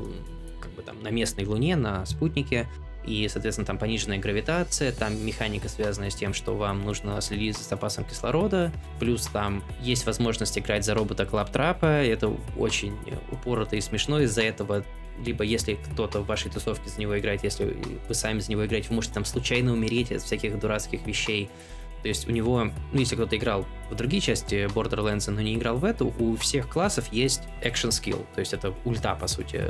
[0.59, 2.67] как бы там, на местной Луне, на спутнике.
[3.07, 7.63] и, соответственно, там пониженная гравитация, там механика, связанная с тем, что вам нужно следить за
[7.63, 12.95] запасом кислорода, плюс там есть возможность играть за робота Клаптрапа, это очень
[13.31, 14.83] упорото и смешно, из-за этого
[15.25, 17.77] либо если кто-то в вашей тусовке за него играет, если
[18.07, 21.49] вы сами за него играете, вы можете там случайно умереть от всяких дурацких вещей.
[22.03, 25.77] То есть у него, ну если кто-то играл в другие части Borderlands, но не играл
[25.77, 29.63] в эту, у всех классов есть action skill, то есть это ульта, по сути,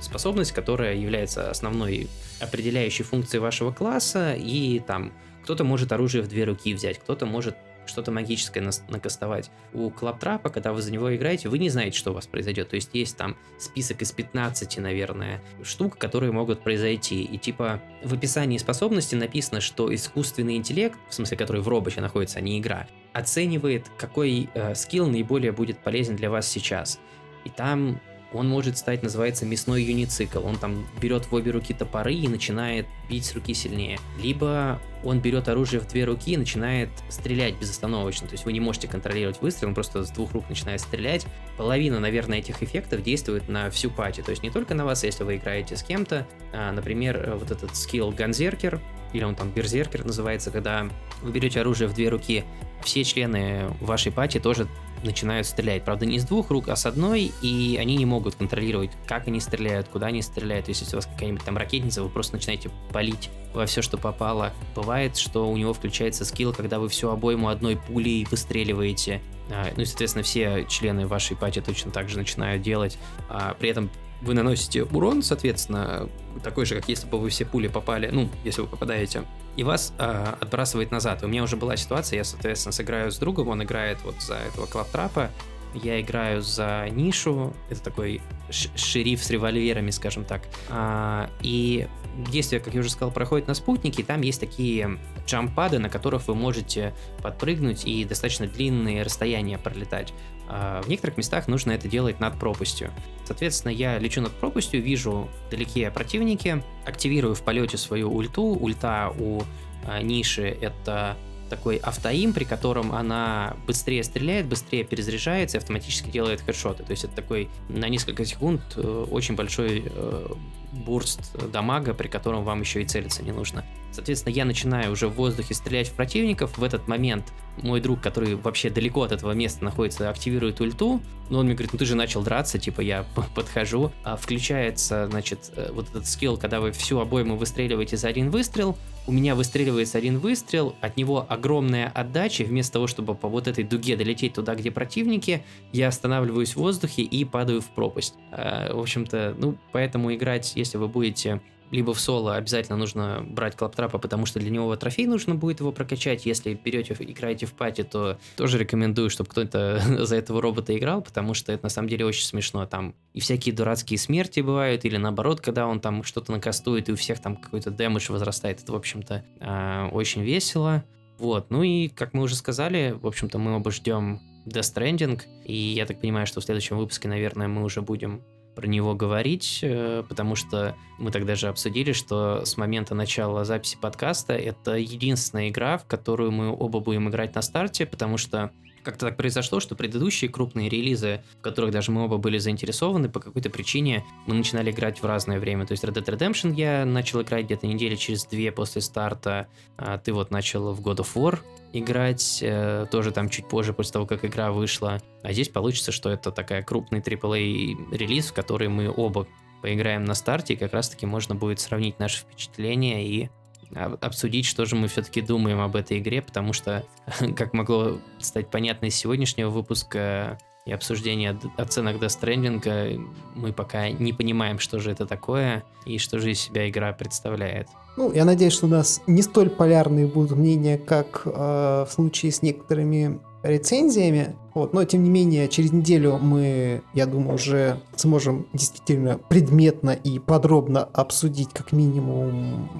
[0.00, 2.08] способность, которая является основной
[2.40, 5.12] определяющей функцией вашего класса, и там
[5.42, 7.56] кто-то может оружие в две руки взять, кто-то может
[7.86, 9.50] что-то магическое накастовать.
[9.72, 12.70] У Клаптрапа, когда вы за него играете, вы не знаете, что у вас произойдет.
[12.70, 17.22] То есть есть там список из 15, наверное, штук, которые могут произойти.
[17.22, 22.38] И типа в описании способности написано, что искусственный интеллект, в смысле, который в роботе находится,
[22.38, 26.98] а не игра, оценивает, какой э, скилл наиболее будет полезен для вас сейчас.
[27.44, 28.00] И там
[28.32, 30.44] он может стать, называется, мясной юницикл.
[30.44, 33.98] Он там берет в обе руки топоры и начинает бить с руки сильнее.
[34.20, 38.28] Либо он берет оружие в две руки и начинает стрелять безостановочно.
[38.28, 41.26] То есть вы не можете контролировать выстрел, он просто с двух рук начинает стрелять.
[41.56, 44.22] Половина, наверное, этих эффектов действует на всю пати.
[44.22, 46.26] То есть не только на вас, если вы играете с кем-то.
[46.52, 48.80] А, например, вот этот скилл Ганзеркер,
[49.12, 50.88] или он там Берзеркер называется, когда
[51.20, 52.44] вы берете оружие в две руки,
[52.82, 54.66] все члены вашей пати тоже
[55.04, 55.84] начинают стрелять.
[55.84, 59.40] Правда, не с двух рук, а с одной, и они не могут контролировать, как они
[59.40, 60.68] стреляют, куда они стреляют.
[60.68, 64.52] Если у вас какая-нибудь там ракетница, вы просто начинаете палить во все, что попало.
[64.74, 69.20] Бывает, что у него включается скилл, когда вы всю обойму одной пулей выстреливаете.
[69.50, 72.98] А, ну и, соответственно, все члены вашей пати точно так же начинают делать.
[73.28, 73.90] А при этом
[74.22, 76.08] вы наносите урон, соответственно,
[76.42, 79.24] такой же, как если бы вы все пули попали, ну, если вы попадаете,
[79.56, 81.22] и вас э, отбрасывает назад.
[81.22, 84.66] У меня уже была ситуация, я, соответственно, сыграю с другом, он играет вот за этого
[84.66, 85.30] клаптрапа,
[85.74, 88.20] я играю за нишу, это такой
[88.50, 90.42] шериф с револьверами, скажем так.
[90.68, 91.88] А, и
[92.28, 96.34] действие, как я уже сказал, проходит на спутнике, там есть такие джампады, на которых вы
[96.34, 100.12] можете подпрыгнуть и достаточно длинные расстояния пролетать.
[100.48, 102.90] А, в некоторых местах нужно это делать над пропастью.
[103.24, 108.42] Соответственно, я лечу над пропастью, вижу вдалеке противники, активирую в полете свою ульту.
[108.42, 109.42] Ульта у
[109.86, 111.16] а, ниши это
[111.52, 116.82] такой автоим, при котором она быстрее стреляет, быстрее перезаряжается и автоматически делает хедшоты.
[116.82, 120.26] То есть это такой на несколько секунд э, очень большой э,
[120.72, 123.64] бурст дамага, при котором вам еще и целиться не нужно.
[123.92, 126.56] Соответственно, я начинаю уже в воздухе стрелять в противников.
[126.56, 127.32] В этот момент
[127.62, 131.02] мой друг, который вообще далеко от этого места находится, активирует ульту.
[131.28, 133.04] Но он мне говорит, ну ты же начал драться, типа я
[133.34, 133.92] подхожу.
[134.02, 138.78] А включается, значит, э, вот этот скилл, когда вы всю обойму выстреливаете за один выстрел.
[139.06, 142.44] У меня выстреливается один выстрел, от него огромная отдача.
[142.44, 147.02] Вместо того, чтобы по вот этой дуге долететь туда, где противники, я останавливаюсь в воздухе
[147.02, 148.14] и падаю в пропасть.
[148.30, 151.40] А, в общем-то, ну, поэтому играть, если вы будете
[151.72, 155.72] либо в соло обязательно нужно брать клаптрапа, потому что для него трофей нужно будет его
[155.72, 156.26] прокачать.
[156.26, 161.32] Если берете, играете в пати, то тоже рекомендую, чтобы кто-то за этого робота играл, потому
[161.32, 162.66] что это на самом деле очень смешно.
[162.66, 166.96] Там и всякие дурацкие смерти бывают, или наоборот, когда он там что-то накастует, и у
[166.96, 168.62] всех там какой-то дэмэдж возрастает.
[168.62, 170.84] Это, в общем-то, а, очень весело.
[171.18, 175.54] Вот, ну и, как мы уже сказали, в общем-то, мы оба ждем Death Stranding, и
[175.54, 178.22] я так понимаю, что в следующем выпуске, наверное, мы уже будем
[178.54, 183.78] про него говорить, э, потому что мы тогда же обсудили, что с момента начала записи
[183.80, 188.52] подкаста это единственная игра, в которую мы оба будем играть на старте, потому что
[188.82, 193.20] как-то так произошло, что предыдущие крупные релизы, в которых даже мы оба были заинтересованы, по
[193.20, 195.66] какой-то причине мы начинали играть в разное время.
[195.66, 199.98] То есть Red Dead Redemption я начал играть где-то недели через две после старта, а
[199.98, 201.38] ты вот начал в God of War
[201.72, 205.00] играть, э, тоже там чуть позже, после того, как игра вышла.
[205.22, 209.26] А здесь получится, что это такая крупный AAA релиз, в который мы оба
[209.62, 213.30] поиграем на старте, и как раз-таки можно будет сравнить наши впечатления и
[213.74, 216.84] обсудить, что же мы все-таки думаем об этой игре, потому что,
[217.36, 224.12] как могло стать понятно из сегодняшнего выпуска и обсуждения оценок Death Stranding, мы пока не
[224.12, 227.68] понимаем, что же это такое и что же из себя игра представляет.
[227.96, 232.32] Ну, я надеюсь, что у нас не столь полярные будут мнения, как э, в случае
[232.32, 234.34] с некоторыми рецензиями.
[234.54, 240.18] Вот, но тем не менее, через неделю мы, я думаю, уже сможем действительно предметно и
[240.18, 242.70] подробно обсудить как минимум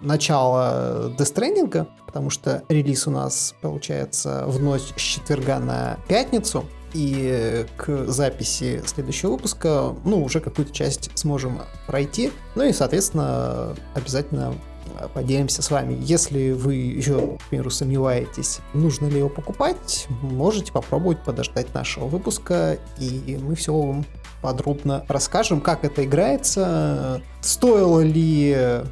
[0.00, 6.64] начала Death Stranding, потому что релиз у нас получается в ночь с четверга на пятницу.
[6.94, 12.32] И к записи следующего выпуска, ну, уже какую-то часть сможем пройти.
[12.54, 14.54] Ну и, соответственно, обязательно
[15.12, 15.98] поделимся с вами.
[16.00, 22.78] Если вы еще, к примеру, сомневаетесь, нужно ли его покупать, можете попробовать подождать нашего выпуска,
[22.98, 24.06] и мы все вам
[24.40, 28.82] подробно расскажем, как это играется, стоило ли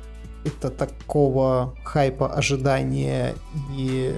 [0.47, 3.35] это такого хайпа ожидания
[3.77, 4.15] и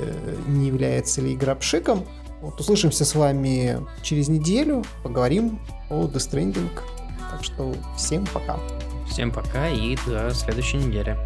[0.46, 2.04] не является ли игра пшиком.
[2.40, 5.58] Вот услышимся с вами через неделю, поговорим
[5.90, 6.68] о The Stranding.
[7.30, 8.58] Так что всем пока.
[9.08, 11.16] Всем пока и до следующей недели.